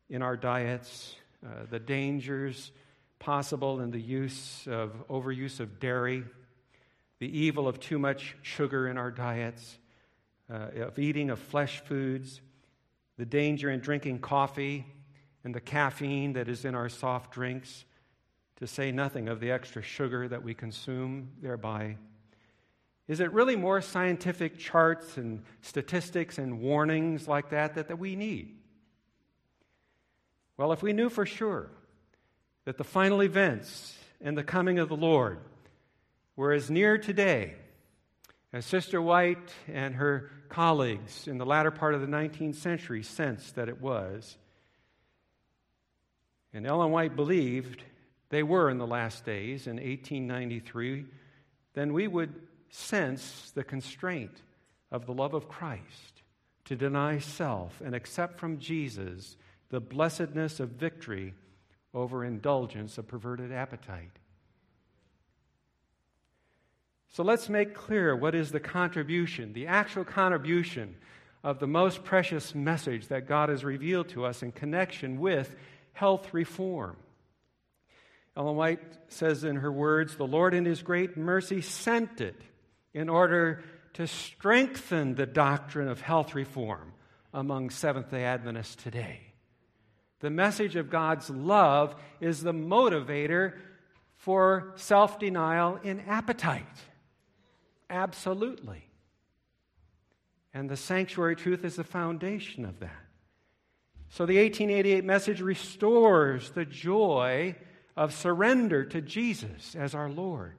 in 0.10 0.22
our 0.22 0.38
diets, 0.38 1.16
uh, 1.46 1.66
the 1.70 1.80
dangers 1.80 2.72
possible 3.18 3.80
in 3.80 3.92
the 3.92 4.00
use 4.00 4.68
of 4.68 5.08
overuse 5.08 5.60
of 5.60 5.80
dairy, 5.80 6.24
the 7.20 7.40
evil 7.40 7.68
of 7.68 7.80
too 7.80 7.98
much 7.98 8.36
sugar 8.42 8.88
in 8.88 8.98
our 8.98 9.10
diets, 9.10 9.78
uh, 10.50 10.68
of 10.82 11.00
eating 11.00 11.30
of 11.30 11.40
flesh 11.40 11.80
foods, 11.86 12.42
the 13.18 13.26
danger 13.26 13.70
in 13.70 13.80
drinking 13.80 14.20
coffee 14.20 14.86
and 15.44 15.54
the 15.54 15.62
caffeine 15.62 16.34
that 16.34 16.50
is 16.50 16.66
in 16.66 16.76
our 16.76 16.90
soft 16.90 17.32
drinks, 17.32 17.86
to 18.58 18.68
say 18.68 18.92
nothing 18.92 19.28
of 19.28 19.40
the 19.40 19.52
extra 19.52 19.82
sugar 19.82 20.28
that 20.28 20.44
we 20.44 20.54
consume 20.54 21.30
thereby. 21.42 21.98
Is 23.08 23.20
it 23.20 23.32
really 23.32 23.56
more 23.56 23.82
scientific 23.82 24.58
charts 24.58 25.18
and 25.18 25.44
statistics 25.62 26.38
and 26.38 26.60
warnings 26.60 27.28
like 27.28 27.50
that, 27.50 27.76
that 27.76 27.90
that 27.90 28.00
we 28.00 28.16
need? 28.16 28.58
Well, 30.58 30.72
if 30.72 30.82
we 30.82 30.94
knew 30.94 31.10
for 31.10 31.26
sure 31.26 31.70
that 32.64 32.78
the 32.78 32.84
final 32.84 33.22
events 33.22 33.98
and 34.22 34.38
the 34.38 34.44
coming 34.44 34.80
of 34.80 34.90
the 34.90 34.96
Lord 34.96 35.40
were 36.36 36.54
as 36.54 36.70
near 36.70 36.98
today 36.98 37.56
as 38.56 38.66
Sister 38.66 39.02
White 39.02 39.52
and 39.68 39.96
her 39.96 40.32
colleagues 40.48 41.28
in 41.28 41.38
the 41.38 41.46
latter 41.46 41.72
part 41.72 41.94
of 41.94 42.00
the 42.00 42.08
19th 42.08 42.56
century 42.56 43.04
sensed 43.04 43.56
that 43.56 43.68
it 43.68 43.82
was, 43.82 44.38
and 46.54 46.66
Ellen 46.66 46.90
White 46.90 47.18
believed 47.18 47.84
they 48.30 48.44
were 48.44 48.70
in 48.70 48.78
the 48.78 48.88
last 48.88 49.26
days 49.26 49.68
in 49.68 49.74
1893, 49.74 51.06
then 51.74 51.92
we 51.92 52.08
would 52.08 52.34
sense 52.70 53.52
the 53.54 53.64
constraint 53.66 54.42
of 54.90 55.06
the 55.06 55.14
love 55.14 55.34
of 55.34 55.50
Christ 55.50 56.24
to 56.64 56.78
deny 56.78 57.20
self 57.20 57.82
and 57.84 57.94
accept 57.94 58.40
from 58.40 58.60
Jesus 58.60 59.36
the 59.68 59.82
blessedness 59.82 60.62
of 60.62 60.70
victory 60.70 61.34
over 61.94 62.24
indulgence 62.24 62.98
of 62.98 63.06
perverted 63.06 63.52
appetite. 63.52 64.18
So 67.16 67.24
let's 67.24 67.48
make 67.48 67.74
clear 67.74 68.14
what 68.14 68.36
is 68.36 68.52
the 68.52 68.60
contribution, 68.60 69.54
the 69.54 69.68
actual 69.68 70.04
contribution 70.04 70.98
of 71.46 71.60
the 71.60 71.66
most 71.66 72.04
precious 72.04 72.54
message 72.54 73.08
that 73.08 73.26
God 73.26 73.48
has 73.48 73.64
revealed 73.64 74.10
to 74.10 74.26
us 74.26 74.44
in 74.44 74.52
connection 74.52 75.22
with 75.22 75.56
health 75.94 76.34
reform. 76.34 76.98
Ellen 78.36 78.58
White 78.58 78.82
says 79.08 79.46
in 79.46 79.56
her 79.56 79.72
words, 79.72 80.18
The 80.18 80.28
Lord 80.28 80.54
in 80.54 80.66
His 80.66 80.84
great 80.84 81.16
mercy 81.16 81.62
sent 81.62 82.20
it 82.20 82.42
in 82.94 83.08
order 83.08 83.64
to 83.94 84.08
strengthen 84.08 85.16
the 85.16 85.26
doctrine 85.26 85.88
of 85.88 86.02
health 86.02 86.36
reform 86.36 86.92
among 87.34 87.70
Seventh 87.70 88.12
day 88.12 88.26
Adventists 88.26 88.76
today. 88.76 89.22
The 90.20 90.30
message 90.30 90.76
of 90.76 90.90
God's 90.90 91.30
love 91.30 91.96
is 92.20 92.42
the 92.42 92.52
motivator 92.52 93.54
for 94.18 94.74
self 94.76 95.18
denial 95.18 95.80
in 95.82 96.02
appetite. 96.02 96.66
Absolutely. 97.90 98.84
And 100.54 100.70
the 100.70 100.78
sanctuary 100.78 101.36
truth 101.36 101.66
is 101.66 101.76
the 101.76 101.84
foundation 101.84 102.66
of 102.66 102.80
that. 102.80 103.06
So 104.10 104.26
the 104.26 104.38
1888 104.38 105.04
message 105.04 105.42
restores 105.42 106.52
the 106.52 106.66
joy 106.66 107.56
of 107.98 108.14
surrender 108.14 108.86
to 108.86 109.02
Jesus 109.02 109.76
as 109.76 109.94
our 109.94 110.10
Lord. 110.10 110.56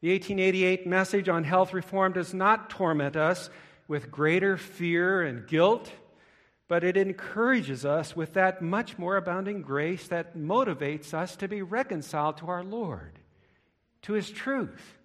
The 0.00 0.12
1888 0.12 0.86
message 0.86 1.28
on 1.28 1.44
health 1.44 1.72
reform 1.72 2.12
does 2.12 2.34
not 2.34 2.70
torment 2.70 3.16
us 3.16 3.50
with 3.88 4.10
greater 4.10 4.56
fear 4.56 5.22
and 5.22 5.46
guilt, 5.46 5.90
but 6.68 6.84
it 6.84 6.96
encourages 6.96 7.84
us 7.84 8.16
with 8.16 8.34
that 8.34 8.62
much 8.62 8.98
more 8.98 9.16
abounding 9.16 9.62
grace 9.62 10.08
that 10.08 10.36
motivates 10.36 11.12
us 11.14 11.36
to 11.36 11.48
be 11.48 11.62
reconciled 11.62 12.38
to 12.38 12.46
our 12.46 12.64
Lord, 12.64 13.18
to 14.02 14.14
His 14.14 14.30
truth. 14.30 14.98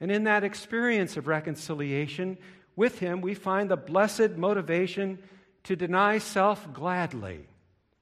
And 0.00 0.10
in 0.10 0.24
that 0.24 0.44
experience 0.44 1.16
of 1.16 1.26
reconciliation 1.26 2.38
with 2.76 2.98
Him, 2.98 3.20
we 3.20 3.34
find 3.34 3.70
the 3.70 3.76
blessed 3.76 4.36
motivation 4.36 5.18
to 5.64 5.76
deny 5.76 6.18
self 6.18 6.72
gladly 6.72 7.48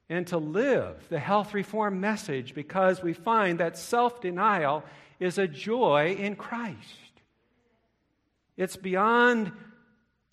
and 0.09 0.25
to 0.27 0.37
live 0.37 1.07
the 1.09 1.19
health 1.19 1.53
reform 1.53 1.99
message 1.99 2.53
because 2.53 3.01
we 3.01 3.13
find 3.13 3.59
that 3.59 3.77
self 3.77 4.21
denial 4.21 4.83
is 5.19 5.37
a 5.37 5.47
joy 5.47 6.15
in 6.17 6.35
Christ. 6.35 6.77
It's 8.55 8.75
beyond 8.75 9.51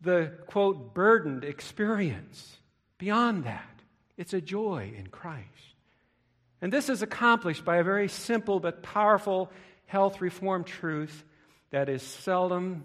the, 0.00 0.32
quote, 0.46 0.94
burdened 0.94 1.44
experience. 1.44 2.58
Beyond 2.98 3.44
that, 3.44 3.80
it's 4.16 4.34
a 4.34 4.40
joy 4.40 4.92
in 4.96 5.08
Christ. 5.08 5.44
And 6.60 6.72
this 6.72 6.88
is 6.88 7.02
accomplished 7.02 7.64
by 7.64 7.78
a 7.78 7.84
very 7.84 8.08
simple 8.08 8.60
but 8.60 8.82
powerful 8.82 9.50
health 9.86 10.20
reform 10.20 10.64
truth 10.64 11.24
that 11.74 11.88
is 11.88 12.02
seldom 12.04 12.84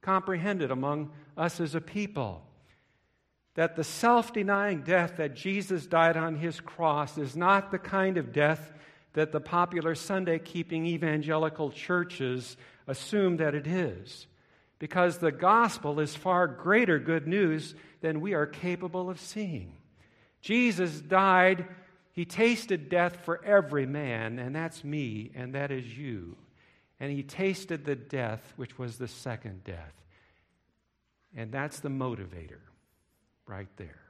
comprehended 0.00 0.70
among 0.70 1.10
us 1.36 1.60
as 1.60 1.74
a 1.74 1.82
people. 1.82 2.42
That 3.56 3.76
the 3.76 3.84
self 3.84 4.32
denying 4.32 4.84
death 4.84 5.18
that 5.18 5.36
Jesus 5.36 5.86
died 5.86 6.16
on 6.16 6.36
his 6.36 6.58
cross 6.58 7.18
is 7.18 7.36
not 7.36 7.70
the 7.70 7.78
kind 7.78 8.16
of 8.16 8.32
death 8.32 8.72
that 9.12 9.32
the 9.32 9.40
popular 9.42 9.94
Sunday 9.94 10.38
keeping 10.38 10.86
evangelical 10.86 11.70
churches 11.72 12.56
assume 12.86 13.36
that 13.36 13.54
it 13.54 13.66
is, 13.66 14.26
because 14.78 15.18
the 15.18 15.30
gospel 15.30 16.00
is 16.00 16.16
far 16.16 16.46
greater 16.46 16.98
good 16.98 17.28
news 17.28 17.74
than 18.00 18.22
we 18.22 18.32
are 18.32 18.46
capable 18.46 19.10
of 19.10 19.20
seeing. 19.20 19.74
Jesus 20.40 21.02
died, 21.02 21.66
he 22.12 22.24
tasted 22.24 22.88
death 22.88 23.26
for 23.26 23.44
every 23.44 23.84
man, 23.84 24.38
and 24.38 24.56
that's 24.56 24.82
me, 24.82 25.32
and 25.34 25.54
that 25.54 25.70
is 25.70 25.98
you. 25.98 26.34
And 27.02 27.10
he 27.10 27.24
tasted 27.24 27.84
the 27.84 27.96
death, 27.96 28.52
which 28.54 28.78
was 28.78 28.96
the 28.96 29.08
second 29.08 29.64
death. 29.64 29.92
And 31.36 31.50
that's 31.50 31.80
the 31.80 31.88
motivator 31.88 32.60
right 33.44 33.66
there. 33.76 34.00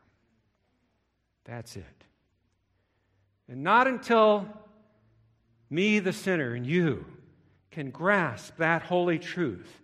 That's 1.45 1.75
it. 1.75 2.05
And 3.49 3.63
not 3.63 3.89
until 3.89 4.47
me, 5.71 6.01
the 6.01 6.13
sinner, 6.13 6.53
and 6.53 6.67
you 6.67 7.07
can 7.71 7.91
grasp 7.91 8.59
that 8.59 8.83
holy 8.83 9.19
truth, 9.19 9.81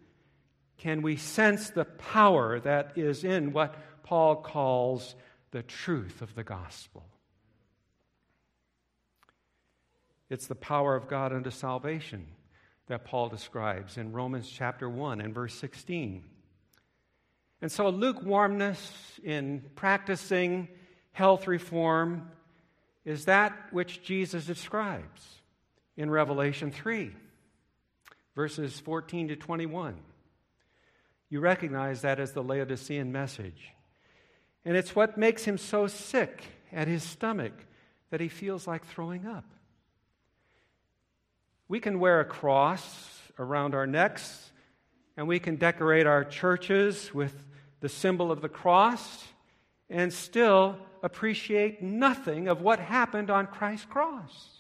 can 0.77 1.01
we 1.01 1.17
sense 1.17 1.71
the 1.71 1.87
power 1.87 2.61
that 2.61 2.93
is 2.99 3.25
in 3.25 3.55
what 3.55 3.75
Paul 4.03 4.37
calls 4.37 5.15
the 5.51 5.63
truth 5.63 6.21
of 6.21 6.35
the 6.35 6.45
gospel. 6.45 7.07
It's 10.29 10.47
the 10.47 10.55
power 10.55 10.95
of 10.95 11.09
God 11.09 11.33
unto 11.33 11.51
salvation. 11.51 12.27
That 12.89 13.05
Paul 13.05 13.29
describes 13.29 13.97
in 13.97 14.13
Romans 14.13 14.49
chapter 14.49 14.89
1 14.89 15.21
and 15.21 15.35
verse 15.35 15.55
16. 15.55 16.25
And 17.61 17.73
so, 17.73 17.89
lukewarmness 17.89 19.21
in 19.23 19.65
practicing 19.75 20.69
health 21.13 21.47
reform 21.47 22.31
is 23.05 23.25
that 23.25 23.53
which 23.73 24.03
Jesus 24.03 24.47
describes 24.47 25.41
in 25.97 26.11
Revelation 26.11 26.71
3, 26.71 27.11
verses 28.35 28.79
14 28.81 29.29
to 29.29 29.37
21. 29.37 29.97
You 31.31 31.41
recognize 31.41 32.03
that 32.03 32.21
as 32.21 32.33
the 32.33 32.43
Laodicean 32.43 33.13
message. 33.13 33.73
And 34.65 34.77
it's 34.77 34.95
what 34.95 35.19
makes 35.19 35.45
him 35.45 35.59
so 35.59 35.87
sick 35.87 36.43
at 36.73 36.89
his 36.89 37.03
stomach 37.03 37.53
that 38.11 38.21
he 38.21 38.29
feels 38.29 38.67
like 38.67 38.87
throwing 38.87 39.27
up. 39.27 39.45
We 41.69 41.81
can 41.81 42.01
wear 42.01 42.21
a 42.21 42.25
cross 42.25 43.21
around 43.39 43.75
our 43.75 43.87
necks, 43.87 44.51
and 45.17 45.29
we 45.29 45.39
can 45.39 45.57
decorate 45.57 46.07
our 46.07 46.25
churches 46.25 47.13
with 47.13 47.35
the 47.81 47.89
symbol 47.89 48.33
of 48.33 48.41
the 48.41 48.49
cross, 48.49 49.27
and 49.91 50.13
still 50.13 50.77
appreciate 51.03 51.83
nothing 51.83 52.49
of 52.49 52.61
what 52.61 52.81
happened 52.81 53.31
on 53.31 53.47
Christ's 53.47 53.87
cross. 53.87 54.59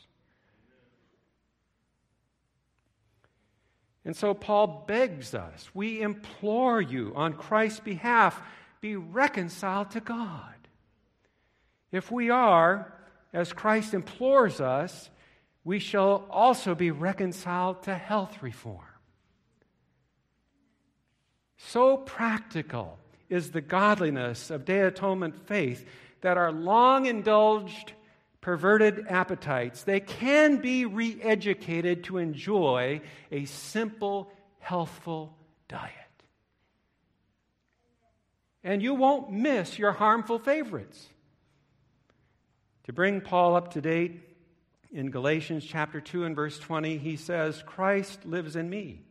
And 4.04 4.16
so 4.16 4.32
Paul 4.32 4.84
begs 4.86 5.34
us, 5.34 5.68
we 5.74 6.00
implore 6.00 6.80
you 6.80 7.12
on 7.14 7.34
Christ's 7.34 7.80
behalf, 7.80 8.40
be 8.80 8.96
reconciled 8.96 9.90
to 9.90 10.00
God. 10.00 10.54
If 11.90 12.10
we 12.10 12.30
are, 12.30 12.92
as 13.32 13.52
Christ 13.52 13.94
implores 13.94 14.60
us, 14.60 15.10
we 15.68 15.78
shall 15.78 16.24
also 16.30 16.74
be 16.74 16.90
reconciled 16.90 17.82
to 17.82 17.94
health 17.94 18.42
reform. 18.42 18.86
So 21.58 21.98
practical 21.98 22.98
is 23.28 23.50
the 23.50 23.60
godliness 23.60 24.48
of 24.48 24.64
day 24.64 24.80
atonement 24.80 25.46
faith 25.46 25.84
that 26.22 26.38
our 26.38 26.50
long 26.50 27.04
indulged 27.04 27.92
perverted 28.40 29.08
appetites, 29.10 29.82
they 29.82 30.00
can 30.00 30.56
be 30.56 30.86
re 30.86 31.18
educated 31.20 32.04
to 32.04 32.16
enjoy 32.16 33.02
a 33.30 33.44
simple, 33.44 34.32
healthful 34.60 35.36
diet. 35.68 35.92
And 38.64 38.82
you 38.82 38.94
won't 38.94 39.30
miss 39.30 39.78
your 39.78 39.92
harmful 39.92 40.38
favorites. 40.38 41.08
To 42.84 42.94
bring 42.94 43.20
Paul 43.20 43.54
up 43.54 43.72
to 43.74 43.82
date, 43.82 44.27
in 44.90 45.10
Galatians 45.10 45.64
chapter 45.64 46.00
2 46.00 46.24
and 46.24 46.34
verse 46.34 46.58
20, 46.58 46.98
he 46.98 47.16
says, 47.16 47.62
Christ 47.66 48.24
lives 48.24 48.56
in 48.56 48.70
me. 48.70 49.02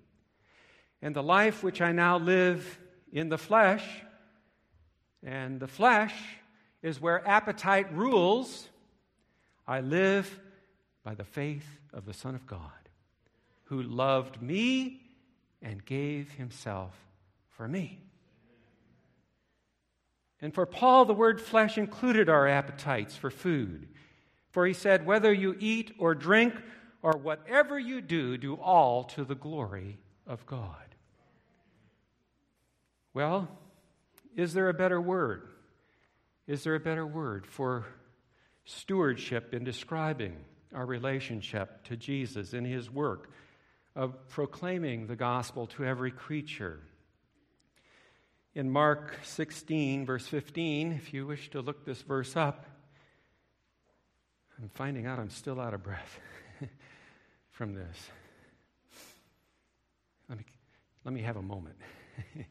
And 1.02 1.16
the 1.16 1.24
life 1.24 1.64
which 1.64 1.82
I 1.82 1.92
now 1.92 2.18
live 2.18 2.80
in 3.12 3.30
the 3.30 3.38
flesh, 3.38 3.84
and 5.24 5.60
the 5.60 5.68
flesh 5.68 6.16
is 6.82 7.00
where 7.00 7.28
appetite 7.28 7.94
rules, 7.94 8.68
I 9.68 9.82
live 9.82 10.40
by 11.04 11.14
the 11.14 11.24
faith 11.24 11.68
of 11.94 12.06
the 12.06 12.14
Son 12.14 12.36
of 12.36 12.48
God, 12.48 12.72
who 13.66 13.82
loved 13.82 14.42
me 14.42 15.02
and 15.62 15.86
gave 15.86 16.32
himself 16.32 16.96
for 17.50 17.68
me. 17.68 18.02
And 20.42 20.54
for 20.54 20.66
Paul, 20.66 21.06
the 21.06 21.14
word 21.14 21.42
flesh 21.42 21.78
included 21.78 22.30
our 22.30 22.48
appetites 22.48 23.16
for 23.16 23.32
food. 23.32 23.88
For 24.52 24.66
he 24.66 24.74
said, 24.74 25.06
Whether 25.06 25.34
you 25.34 25.56
eat 25.60 25.94
or 25.98 26.16
drink 26.16 26.56
or 27.02 27.14
whatever 27.14 27.78
you 27.78 28.02
do, 28.02 28.38
do 28.38 28.56
all 28.56 29.04
to 29.06 29.24
the 29.24 29.36
glory 29.36 30.00
of 30.26 30.46
God. 30.46 30.96
Well, 33.14 33.48
is 34.36 34.54
there 34.54 34.70
a 34.70 34.74
better 34.74 35.02
word? 35.02 35.48
Is 36.46 36.64
there 36.64 36.76
a 36.76 36.80
better 36.80 37.06
word 37.06 37.46
for 37.46 37.86
stewardship 38.66 39.54
in 39.54 39.64
describing 39.64 40.36
our 40.74 40.86
relationship 40.86 41.84
to 41.86 41.96
Jesus 41.96 42.54
in 42.54 42.66
his 42.66 42.92
work 42.92 43.30
of 43.96 44.28
proclaiming 44.30 45.08
the 45.08 45.16
gospel 45.16 45.66
to 45.68 45.86
every 45.86 46.12
creature. 46.12 46.80
In 48.54 48.70
Mark 48.70 49.18
16, 49.24 50.06
verse 50.06 50.28
15, 50.28 50.94
if 50.94 51.14
you 51.14 51.26
wish 51.26 51.50
to 51.52 51.62
look 51.62 51.86
this 51.86 52.02
verse 52.02 52.36
up, 52.36 52.66
I'm 54.60 54.70
finding 54.74 55.06
out 55.06 55.20
I'm 55.20 55.30
still 55.30 55.60
out 55.60 55.74
of 55.74 55.84
breath 55.84 56.20
from 57.52 57.74
this. 57.74 58.10
Let 60.30 60.40
me, 60.40 60.46
let 61.06 61.14
me 61.14 61.22
have 61.22 61.38
a 61.38 61.42
moment. 61.42 61.76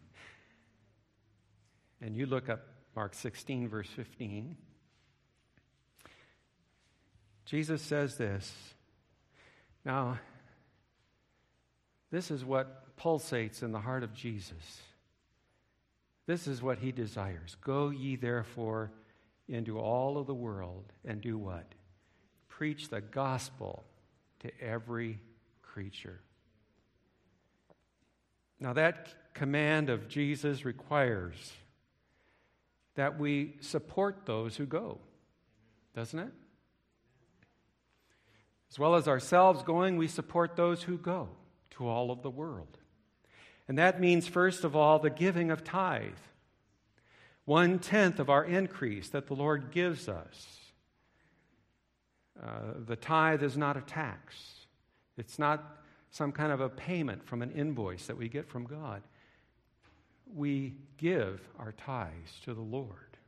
and 2.01 2.17
you 2.17 2.27
look 2.27 2.49
up 2.49 2.61
Mark 2.95 3.15
16, 3.15 3.69
verse 3.69 3.89
15. 3.89 4.57
Jesus 7.45 7.83
says 7.83 8.17
this. 8.17 8.53
Now, 9.85 10.19
this 12.11 12.31
is 12.31 12.45
what 12.45 12.97
pulsates 12.97 13.63
in 13.63 13.73
the 13.73 13.81
heart 13.81 14.03
of 14.03 14.15
Jesus. 14.15 14.81
This 16.27 16.47
is 16.47 16.63
what 16.63 16.79
he 16.79 16.93
desires. 16.93 17.57
Go 17.61 17.91
ye 17.91 18.17
therefore 18.17 18.91
into 19.49 19.79
all 19.79 20.19
of 20.19 20.27
the 20.27 20.35
world 20.35 20.93
and 21.05 21.21
do 21.21 21.39
what? 21.39 21.67
Preach 22.57 22.89
the 22.89 23.03
gospel 23.03 23.85
to 24.41 24.51
every 24.63 25.21
creature. 25.61 26.21
Now, 28.59 28.73
that 28.73 29.35
command 29.35 29.91
of 29.91 30.09
Jesus 30.09 30.65
requires 30.65 31.53
that 32.95 33.19
we 33.19 33.57
support 33.61 34.25
those 34.25 34.57
who 34.57 34.65
go, 34.65 35.01
doesn't 35.95 36.19
it? 36.19 36.33
As 38.71 38.79
well 38.79 38.95
as 38.95 39.07
ourselves 39.07 39.63
going, 39.63 39.99
we 39.99 40.09
support 40.09 40.57
those 40.57 40.85
who 40.85 40.97
go 40.97 41.29
to 41.73 41.87
all 41.87 42.11
of 42.11 42.23
the 42.23 42.31
world. 42.31 42.79
And 43.69 43.77
that 43.77 44.01
means, 44.01 44.27
first 44.27 44.65
of 44.65 44.75
all, 44.75 44.99
the 44.99 45.11
giving 45.11 45.51
of 45.51 45.63
tithe. 45.63 46.13
One 47.45 47.81
tenth 47.81 48.19
of 48.19 48.31
our 48.31 48.47
increase 48.47 49.11
that 49.11 49.27
the 49.27 49.35
Lord 49.35 49.71
gives 49.73 50.09
us. 50.09 50.66
Uh, 52.43 52.75
the 52.87 52.97
tithe 52.97 53.43
is 53.43 53.57
not 53.57 53.77
a 53.77 53.81
tax, 53.83 54.35
it's 55.17 55.39
not 55.39 55.79
some 56.11 56.33
kind 56.33 56.53
of 56.53 56.61
a 56.61 56.69
payment 56.69 57.27
from 57.27 57.43
an 57.43 57.51
invoice 57.51 58.07
that 58.07 58.17
we 58.17 58.29
get 58.29 58.49
from 58.49 58.65
God. 58.65 59.03
We 60.35 60.75
give 60.97 61.41
our 61.59 61.73
tithes 61.73 62.41
to 62.45 62.55
the 62.55 62.63
Lord. 62.63 63.19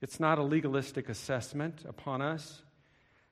It's 0.00 0.18
not 0.18 0.38
a 0.38 0.42
legalistic 0.42 1.08
assessment 1.08 1.84
upon 1.86 2.22
us. 2.22 2.62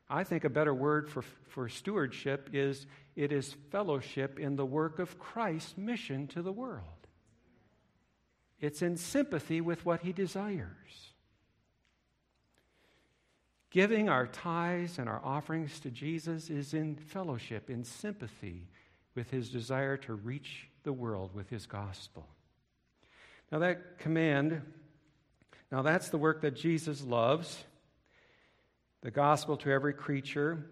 I 0.09 0.25
think 0.25 0.45
a 0.45 0.51
better 0.51 0.75
word 0.75 1.09
for, 1.09 1.23
for 1.49 1.69
stewardship 1.69 2.51
is 2.53 2.87
it 3.17 3.33
is 3.33 3.55
fellowship 3.71 4.39
in 4.39 4.57
the 4.57 4.67
work 4.67 4.99
of 4.99 5.19
Christ's 5.19 5.77
mission 5.77 6.27
to 6.29 6.43
the 6.43 6.53
world. 6.53 6.85
It's 8.61 8.83
in 8.83 8.97
sympathy 8.97 9.61
with 9.61 9.85
what 9.85 10.03
he 10.03 10.13
desires. 10.13 11.08
Giving 13.71 14.09
our 14.09 14.27
tithes 14.27 14.99
and 14.99 15.09
our 15.09 15.21
offerings 15.23 15.79
to 15.81 15.91
Jesus 15.91 16.49
is 16.49 16.73
in 16.73 16.97
fellowship, 16.97 17.69
in 17.69 17.85
sympathy 17.85 18.67
with 19.15 19.31
his 19.31 19.51
desire 19.51 19.97
to 19.99 20.15
reach 20.15 20.69
the 20.85 20.93
world 20.93 21.35
with 21.35 21.51
his 21.51 21.67
gospel. 21.67 22.27
Now, 23.53 23.59
that 23.59 23.99
command, 23.99 24.63
now 25.71 25.83
that's 25.83 26.09
the 26.09 26.19
work 26.19 26.43
that 26.43 26.55
Jesus 26.55 27.03
loves 27.03 27.65
the 29.03 29.11
gospel 29.11 29.57
to 29.59 29.71
every 29.71 29.93
creature. 29.93 30.65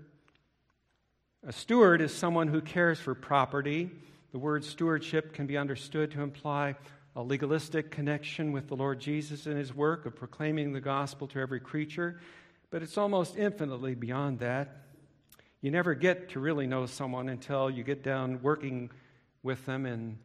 A 1.47 1.53
steward 1.53 2.01
is 2.01 2.15
someone 2.15 2.49
who 2.49 2.61
cares 2.61 2.99
for 2.99 3.15
property. 3.15 3.91
The 4.33 4.39
word 4.39 4.65
stewardship 4.65 5.33
can 5.33 5.47
be 5.47 5.57
understood 5.57 6.11
to 6.13 6.23
imply 6.23 6.77
a 7.15 7.23
legalistic 7.23 7.91
connection 7.91 8.53
with 8.53 8.69
the 8.69 8.77
Lord 8.77 9.01
Jesus 9.01 9.47
and 9.47 9.57
his 9.57 9.75
work 9.75 10.07
of 10.07 10.17
proclaiming 10.17 10.73
the 10.73 10.81
gospel 10.81 11.27
to 11.29 11.39
every 11.39 11.61
creature, 11.61 12.21
but 12.71 12.83
it's 12.83 12.99
almost 12.99 13.37
infinitely 13.37 13.95
beyond 13.95 14.41
that. 14.41 14.83
You 15.61 15.71
never 15.71 15.95
get 15.95 16.31
to 16.31 16.41
really 16.41 16.67
know 16.67 16.87
someone 16.87 17.29
until 17.29 17.71
you 17.71 17.83
get 17.83 18.03
down 18.03 18.43
working 18.43 18.91
with 19.43 19.65
them 19.67 19.87
and 19.87 20.19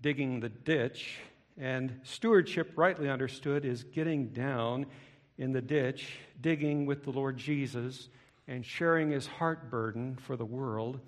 digging 0.00 0.40
the 0.40 0.48
ditch. 0.48 1.18
And 1.58 2.00
stewardship, 2.02 2.72
rightly 2.76 3.08
understood, 3.08 3.64
is 3.64 3.84
getting 3.84 4.28
down 4.28 4.86
in 5.36 5.52
the 5.52 5.60
ditch, 5.60 6.18
digging 6.40 6.86
with 6.86 7.04
the 7.04 7.10
Lord 7.10 7.36
Jesus 7.36 8.08
and 8.46 8.64
sharing 8.64 9.10
his 9.10 9.26
heart 9.26 9.70
burden 9.70 10.16
for 10.16 10.36
the 10.36 10.44
world. 10.44 11.00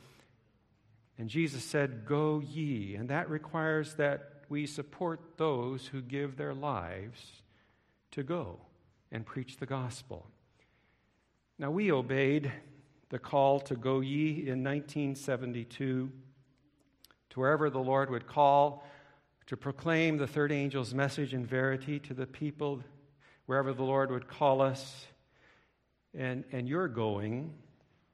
And 1.18 1.28
Jesus 1.28 1.64
said, 1.64 2.04
Go 2.06 2.40
ye. 2.40 2.94
And 2.94 3.08
that 3.08 3.30
requires 3.30 3.94
that 3.94 4.44
we 4.48 4.66
support 4.66 5.20
those 5.38 5.86
who 5.86 6.02
give 6.02 6.36
their 6.36 6.54
lives 6.54 7.42
to 8.12 8.22
go 8.22 8.60
and 9.10 9.24
preach 9.24 9.56
the 9.56 9.66
gospel. 9.66 10.26
Now, 11.58 11.70
we 11.70 11.92
obeyed 11.92 12.50
the 13.10 13.18
call 13.18 13.60
to 13.60 13.76
go 13.76 14.00
ye 14.00 14.30
in 14.30 14.64
1972 14.64 16.10
to 17.30 17.40
wherever 17.40 17.68
the 17.68 17.78
Lord 17.78 18.10
would 18.10 18.26
call 18.26 18.84
to 19.46 19.56
proclaim 19.56 20.16
the 20.16 20.26
third 20.26 20.50
angel's 20.50 20.94
message 20.94 21.34
in 21.34 21.44
verity 21.44 21.98
to 21.98 22.14
the 22.14 22.26
people, 22.26 22.82
wherever 23.46 23.74
the 23.74 23.82
Lord 23.82 24.10
would 24.10 24.28
call 24.28 24.62
us. 24.62 25.06
And, 26.14 26.44
and 26.52 26.68
your 26.68 26.88
going 26.88 27.52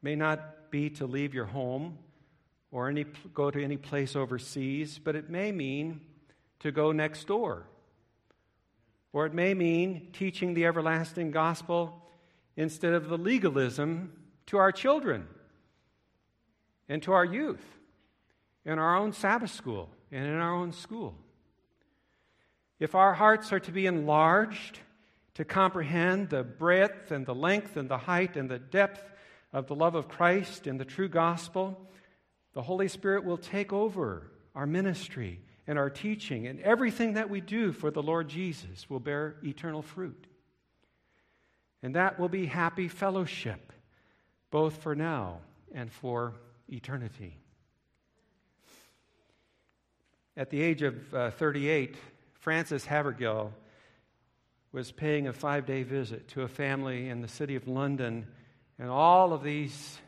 may 0.02 0.16
not 0.16 0.70
be 0.70 0.90
to 0.90 1.06
leave 1.06 1.32
your 1.32 1.46
home 1.46 1.98
or 2.70 2.88
any, 2.88 3.04
go 3.34 3.50
to 3.50 3.62
any 3.62 3.76
place 3.76 4.16
overseas, 4.16 4.98
but 4.98 5.14
it 5.14 5.30
may 5.30 5.52
mean 5.52 6.00
to 6.60 6.72
go 6.72 6.92
next 6.92 7.26
door. 7.28 7.66
Or 9.12 9.26
it 9.26 9.32
may 9.32 9.54
mean 9.54 10.08
teaching 10.12 10.54
the 10.54 10.66
everlasting 10.66 11.30
gospel 11.30 12.04
instead 12.58 12.92
of 12.92 13.08
the 13.08 13.16
legalism 13.16 14.12
to 14.44 14.58
our 14.58 14.72
children 14.72 15.28
and 16.88 17.00
to 17.04 17.12
our 17.12 17.24
youth 17.24 17.64
in 18.64 18.80
our 18.80 18.96
own 18.96 19.12
Sabbath 19.12 19.52
school 19.52 19.88
and 20.10 20.26
in 20.26 20.34
our 20.34 20.54
own 20.54 20.72
school. 20.72 21.14
If 22.80 22.96
our 22.96 23.14
hearts 23.14 23.52
are 23.52 23.60
to 23.60 23.70
be 23.70 23.86
enlarged 23.86 24.80
to 25.34 25.44
comprehend 25.44 26.30
the 26.30 26.42
breadth 26.42 27.12
and 27.12 27.24
the 27.24 27.34
length 27.34 27.76
and 27.76 27.88
the 27.88 27.96
height 27.96 28.36
and 28.36 28.50
the 28.50 28.58
depth 28.58 29.04
of 29.52 29.68
the 29.68 29.76
love 29.76 29.94
of 29.94 30.08
Christ 30.08 30.66
and 30.66 30.80
the 30.80 30.84
true 30.84 31.08
gospel, 31.08 31.80
the 32.54 32.62
Holy 32.62 32.88
Spirit 32.88 33.24
will 33.24 33.38
take 33.38 33.72
over 33.72 34.32
our 34.56 34.66
ministry 34.66 35.40
and 35.68 35.78
our 35.78 35.90
teaching, 35.90 36.46
and 36.46 36.58
everything 36.60 37.12
that 37.12 37.30
we 37.30 37.40
do 37.42 37.72
for 37.72 37.90
the 37.90 38.02
Lord 38.02 38.26
Jesus 38.26 38.88
will 38.90 39.00
bear 39.00 39.36
eternal 39.44 39.82
fruit. 39.82 40.27
And 41.82 41.94
that 41.94 42.18
will 42.18 42.28
be 42.28 42.46
happy 42.46 42.88
fellowship, 42.88 43.72
both 44.50 44.82
for 44.82 44.94
now 44.94 45.38
and 45.72 45.92
for 45.92 46.34
eternity. 46.68 47.38
At 50.36 50.50
the 50.50 50.62
age 50.62 50.82
of 50.82 51.14
uh, 51.14 51.30
38, 51.32 51.96
Frances 52.34 52.84
Havergal 52.84 53.52
was 54.72 54.92
paying 54.92 55.26
a 55.26 55.32
five 55.32 55.66
day 55.66 55.82
visit 55.82 56.28
to 56.28 56.42
a 56.42 56.48
family 56.48 57.08
in 57.08 57.20
the 57.20 57.28
city 57.28 57.56
of 57.56 57.66
London, 57.66 58.26
and 58.78 58.90
all 58.90 59.32
of 59.32 59.42
these 59.42 59.98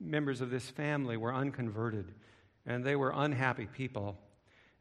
members 0.00 0.40
of 0.40 0.50
this 0.50 0.68
family 0.68 1.16
were 1.16 1.32
unconverted, 1.32 2.12
and 2.66 2.84
they 2.84 2.96
were 2.96 3.12
unhappy 3.14 3.66
people. 3.66 4.18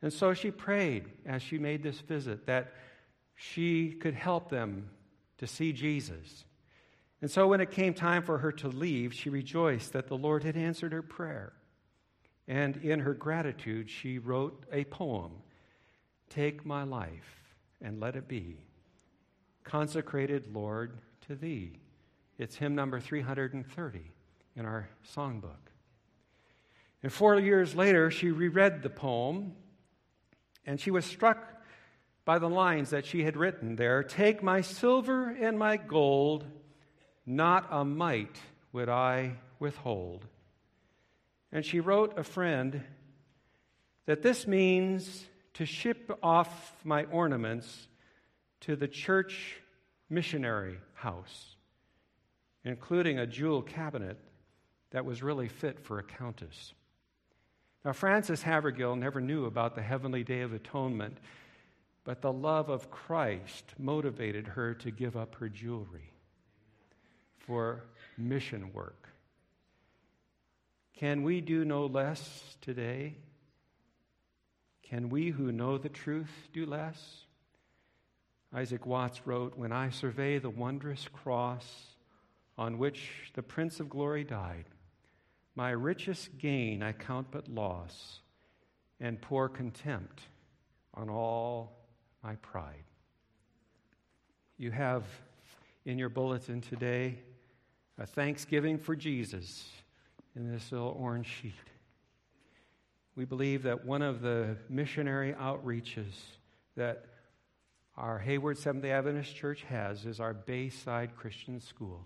And 0.01 0.11
so 0.11 0.34
she 0.34 0.49
prayed 0.49 1.05
as 1.25 1.41
she 1.41 1.57
made 1.59 1.84
this 1.84 1.99
visit 1.99 2.47
that 2.47 2.73
she 3.36 3.91
could 3.91 4.15
help 4.15 4.49
them 4.49 4.89
to 5.42 5.48
see 5.48 5.74
Jesus. 5.74 6.46
And 7.20 7.30
so 7.30 7.48
when 7.48 7.62
it 7.62 7.72
came 7.72 7.96
time 7.96 8.22
for 8.22 8.38
her 8.38 8.52
to 8.52 8.68
leave, 8.68 9.12
she 9.12 9.28
rejoiced 9.28 9.92
that 9.94 10.08
the 10.08 10.18
Lord 10.18 10.44
had 10.44 10.56
answered 10.56 10.94
her 10.94 11.02
prayer. 11.02 11.54
And 12.48 12.78
in 12.78 13.00
her 13.00 13.16
gratitude, 13.16 13.89
she 13.89 14.20
wrote 14.20 14.64
a 14.72 14.84
poem 14.86 15.32
Take 16.30 16.64
my 16.64 16.84
life 16.84 17.42
and 17.82 18.00
let 18.00 18.16
it 18.16 18.28
be 18.28 18.60
consecrated, 19.64 20.54
Lord, 20.54 21.00
to 21.28 21.36
thee. 21.36 21.80
It's 22.38 22.56
hymn 22.56 22.76
number 22.76 23.00
330 23.00 24.00
in 24.56 24.66
our 24.66 24.89
songbook. 25.16 25.72
And 27.02 27.12
four 27.12 27.39
years 27.39 27.74
later, 27.74 28.12
she 28.12 28.30
reread 28.30 28.84
the 28.84 28.92
poem, 28.92 29.54
and 30.68 30.80
she 30.80 30.92
was 30.92 31.04
struck 31.04 31.51
by 32.32 32.39
the 32.39 32.47
lines 32.47 32.91
that 32.91 33.05
she 33.05 33.23
had 33.25 33.36
written 33.36 33.75
there 33.75 34.03
Take 34.03 34.41
my 34.41 34.61
silver 34.61 35.32
and 35.32 35.59
my 35.59 35.75
gold, 35.75 36.45
not 37.25 37.67
a 37.69 37.84
mite 37.84 38.39
would 38.71 38.88
I 38.88 39.34
withhold. 39.59 40.25
And 41.51 41.65
she 41.65 41.82
wrote 41.82 42.17
a 42.17 42.23
friend 42.23 42.86
that 44.05 44.21
this 44.21 44.47
means 44.47 45.25
to 45.55 45.65
ship 45.65 46.09
off 46.23 46.73
my 46.86 47.03
ornaments 47.03 47.89
to 48.61 48.77
the 48.77 48.88
church 48.88 49.57
missionary 50.09 50.77
house, 50.93 51.57
including 52.63 53.19
a 53.19 53.27
jewel 53.27 53.61
cabinet 53.61 54.17
that 54.91 55.03
was 55.03 55.21
really 55.21 55.49
fit 55.49 55.82
for 55.82 55.99
a 55.99 56.03
countess. 56.03 56.71
Now, 57.84 57.91
Frances 57.91 58.41
Havergal 58.41 58.95
never 58.95 59.19
knew 59.19 59.47
about 59.47 59.75
the 59.75 59.82
heavenly 59.82 60.23
day 60.23 60.39
of 60.43 60.53
atonement, 60.53 61.17
but 62.04 62.22
the 62.22 62.34
love 62.34 62.70
of 62.70 62.89
Christ 62.89 63.66
motivated 63.78 64.47
her 64.47 64.74
to 64.76 64.91
give 64.91 65.16
up 65.16 65.36
her 65.36 65.49
jewelry 65.49 66.14
for 67.38 67.84
mission 68.18 68.74
work. 68.74 69.10
Can 70.95 71.24
we 71.24 71.41
do 71.41 71.66
no 71.66 71.86
less 71.86 72.56
today? 72.62 73.16
Can 74.84 75.10
we 75.10 75.30
who 75.30 75.52
know 75.52 75.78
the 75.78 75.89
truth 75.89 76.49
do 76.54 76.66
less? 76.66 77.26
Isaac 78.54 78.86
Watts 78.86 79.26
wrote 79.26 79.58
When 79.58 79.72
I 79.72 79.89
survey 79.89 80.38
the 80.38 80.49
wondrous 80.49 81.08
cross 81.08 81.66
on 82.58 82.78
which 82.78 83.32
the 83.34 83.43
Prince 83.43 83.80
of 83.80 83.89
Glory 83.89 84.24
died, 84.24 84.66
my 85.56 85.72
richest 85.72 86.38
gain 86.38 86.84
I 86.84 86.91
count 86.91 87.28
but 87.32 87.47
loss, 87.47 88.20
and 88.99 89.22
pour 89.22 89.49
contempt 89.49 90.22
on 90.93 91.10
all 91.10 91.80
my 92.24 92.36
pride. 92.36 92.84
You 94.57 94.72
have 94.72 95.03
in 95.86 95.97
your 95.97 96.09
bulletin 96.09 96.61
today 96.61 97.17
a 97.97 98.05
thanksgiving 98.05 98.78
for 98.78 98.95
Jesus 98.95 99.67
in 100.36 100.51
this 100.51 100.72
little 100.72 100.95
orange 100.99 101.28
sheet. 101.28 101.53
We 103.15 103.26
believe 103.26 103.63
that 103.63 103.86
one 103.86 104.01
of 104.01 104.22
the 104.22 104.55
missionary 104.69 105.34
outreaches 105.34 106.13
that 106.76 107.05
our 107.97 108.19
Hayward 108.19 108.57
Seventh 108.57 108.84
day 108.84 108.91
Adventist 108.91 109.36
Church 109.36 109.63
has 109.63 110.05
is 110.05 110.19
our 110.19 110.34
Bayside 110.34 111.15
Christian 111.15 111.59
School. 111.59 112.05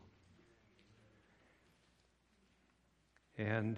And 3.38 3.78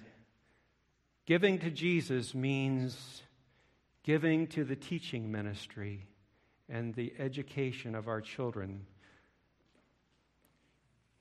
giving 1.26 1.60
to 1.60 1.70
Jesus 1.70 2.34
means 2.34 3.24
giving 4.04 4.48
to 4.48 4.64
the 4.64 4.76
teaching 4.76 5.32
ministry 5.32 6.08
and 6.70 6.94
the 6.94 7.14
education 7.18 7.96
of 7.96 8.08
our 8.08 8.22
children. 8.22 8.86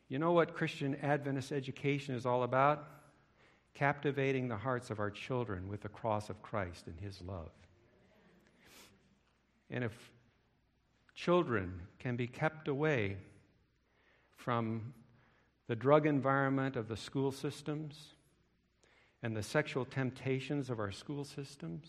You 0.08 0.18
know 0.18 0.32
what 0.32 0.54
Christian 0.54 0.96
Adventist 1.02 1.52
education 1.52 2.14
is 2.14 2.26
all 2.26 2.42
about? 2.42 2.86
Captivating 3.74 4.48
the 4.48 4.56
hearts 4.56 4.90
of 4.90 5.00
our 5.00 5.10
children 5.10 5.68
with 5.68 5.82
the 5.82 5.88
cross 5.88 6.30
of 6.30 6.42
Christ 6.42 6.86
and 6.86 6.98
His 7.00 7.20
love. 7.22 7.50
And 9.70 9.84
if 9.84 9.92
children 11.14 11.80
can 11.98 12.16
be 12.16 12.26
kept 12.26 12.68
away 12.68 13.16
from 14.36 14.94
the 15.66 15.76
drug 15.76 16.06
environment 16.06 16.76
of 16.76 16.88
the 16.88 16.96
school 16.96 17.32
systems 17.32 18.14
and 19.22 19.36
the 19.36 19.42
sexual 19.42 19.84
temptations 19.84 20.70
of 20.70 20.78
our 20.78 20.92
school 20.92 21.24
systems 21.24 21.88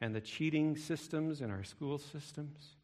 and 0.00 0.14
the 0.14 0.20
cheating 0.20 0.76
systems 0.76 1.40
in 1.40 1.50
our 1.50 1.64
school 1.64 1.98
systems. 1.98 2.76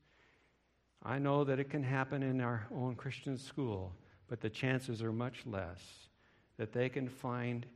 I 1.03 1.19
know 1.19 1.45
that 1.45 1.59
it 1.59 1.71
can 1.71 1.83
happen 1.83 2.23
in 2.23 2.41
our 2.41 2.67
own 2.75 2.95
Christian 2.95 3.37
school, 3.37 3.93
but 4.27 4.41
the 4.41 4.51
chances 4.51 5.03
are 5.03 5.13
much 5.13 5.45
less 5.47 5.81
that 6.57 6.73
they 6.73 6.89
can 6.89 7.09
find 7.09 7.67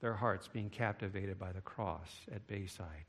their 0.00 0.14
hearts 0.14 0.48
being 0.48 0.68
captivated 0.68 1.38
by 1.38 1.52
the 1.52 1.60
cross 1.60 2.10
at 2.34 2.46
Bayside. 2.46 3.06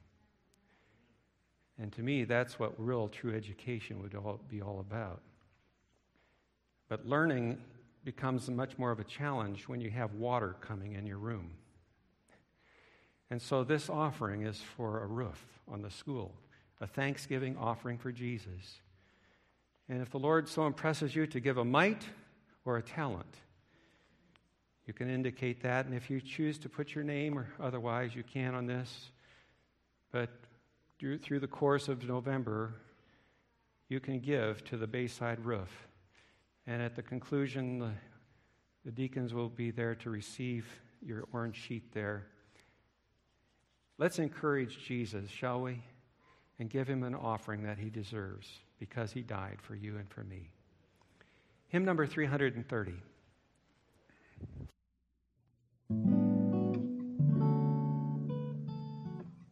And 1.79 1.91
to 1.93 2.03
me, 2.03 2.23
that's 2.23 2.59
what 2.59 2.73
real 2.77 3.07
true 3.07 3.35
education 3.35 4.01
would 4.01 4.13
all, 4.13 4.39
be 4.47 4.61
all 4.61 4.79
about. 4.79 5.21
But 6.87 7.07
learning 7.07 7.57
becomes 8.05 8.49
much 8.49 8.77
more 8.77 8.91
of 8.91 8.99
a 8.99 9.03
challenge 9.03 9.67
when 9.67 9.81
you 9.81 9.89
have 9.89 10.13
water 10.13 10.55
coming 10.61 10.93
in 10.93 11.07
your 11.07 11.17
room. 11.17 11.49
And 13.33 13.41
so 13.41 13.63
this 13.63 13.89
offering 13.89 14.43
is 14.43 14.61
for 14.77 15.01
a 15.01 15.07
roof 15.07 15.43
on 15.67 15.81
the 15.81 15.89
school, 15.89 16.35
a 16.81 16.85
thanksgiving 16.85 17.57
offering 17.57 17.97
for 17.97 18.11
Jesus. 18.11 18.79
And 19.89 20.03
if 20.03 20.11
the 20.11 20.19
Lord 20.19 20.47
so 20.47 20.67
impresses 20.67 21.15
you 21.15 21.25
to 21.25 21.39
give 21.39 21.57
a 21.57 21.65
mite 21.65 22.05
or 22.63 22.77
a 22.77 22.83
talent, 22.83 23.35
you 24.85 24.93
can 24.93 25.09
indicate 25.09 25.63
that. 25.63 25.87
And 25.87 25.95
if 25.95 26.11
you 26.11 26.21
choose 26.21 26.59
to 26.59 26.69
put 26.69 26.93
your 26.93 27.03
name 27.03 27.35
or 27.35 27.47
otherwise, 27.59 28.15
you 28.15 28.21
can 28.21 28.53
on 28.53 28.67
this. 28.67 29.09
But 30.11 30.29
through 30.99 31.39
the 31.39 31.47
course 31.47 31.87
of 31.87 32.07
November, 32.07 32.75
you 33.89 33.99
can 33.99 34.19
give 34.19 34.63
to 34.65 34.77
the 34.77 34.85
Bayside 34.85 35.43
Roof. 35.43 35.87
And 36.67 36.83
at 36.83 36.95
the 36.95 37.01
conclusion, 37.01 37.79
the, 37.79 37.93
the 38.85 38.91
deacons 38.91 39.33
will 39.33 39.49
be 39.49 39.71
there 39.71 39.95
to 39.95 40.11
receive 40.11 40.67
your 41.01 41.23
orange 41.33 41.55
sheet 41.55 41.91
there. 41.93 42.27
Let's 44.03 44.19
encourage 44.19 44.85
Jesus, 44.85 45.29
shall 45.29 45.61
we? 45.61 45.81
And 46.59 46.69
give 46.69 46.89
him 46.89 47.03
an 47.03 47.15
offering 47.15 47.63
that 47.63 47.77
he 47.77 47.89
deserves 47.89 48.49
because 48.77 49.13
he 49.13 49.21
died 49.21 49.59
for 49.61 49.75
you 49.75 49.95
and 49.95 50.09
for 50.09 50.25
me. 50.25 50.49
Hymn 51.69 51.85
number 51.85 52.05
330. 52.05 52.95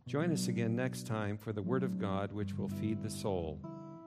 Join 0.05 0.33
us 0.33 0.49
again 0.49 0.75
next 0.75 1.07
time 1.07 1.37
for 1.37 1.53
the 1.53 1.61
Word 1.61 1.83
of 1.83 1.97
God, 1.97 2.33
which 2.33 2.57
will 2.57 2.67
feed 2.67 3.01
the 3.01 3.09
soul. 3.09 3.57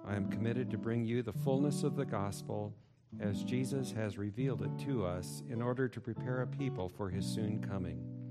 I 0.07 0.15
am 0.15 0.29
committed 0.29 0.71
to 0.73 0.77
bring 0.77 1.07
you 1.07 1.23
the 1.23 1.33
fullness 1.33 1.85
of 1.85 1.97
the 1.97 2.05
gospel 2.05 2.75
as 3.19 3.45
Jesus 3.45 3.93
has 3.93 4.19
revealed 4.19 4.61
it 4.61 4.85
to 4.85 5.07
us 5.07 5.43
in 5.49 5.63
order 5.63 5.89
to 5.89 6.01
prepare 6.03 6.43
a 6.43 6.47
people 6.47 6.91
for 6.91 7.09
his 7.09 7.25
soon 7.25 7.67
coming. 7.67 8.24